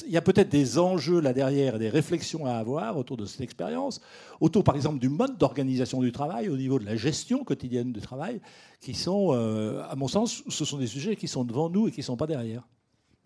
[0.05, 3.41] Il y a peut-être des enjeux là derrière, des réflexions à avoir autour de cette
[3.41, 4.01] expérience,
[4.41, 8.01] autour par exemple du mode d'organisation du travail, au niveau de la gestion quotidienne du
[8.01, 8.41] travail,
[8.81, 11.91] qui sont, euh, à mon sens, ce sont des sujets qui sont devant nous et
[11.91, 12.67] qui ne sont pas derrière.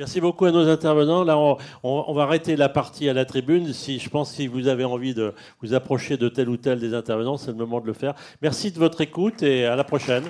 [0.02, 1.24] Merci beaucoup à nos intervenants.
[1.24, 1.38] Là,
[1.84, 3.72] on, va arrêter la partie à la tribune.
[3.72, 5.32] Si je pense que si vous avez envie de
[5.62, 8.16] vous approcher de tel ou tel des intervenants, c'est le moment de le faire.
[8.42, 10.24] Merci de votre écoute et à la prochaine.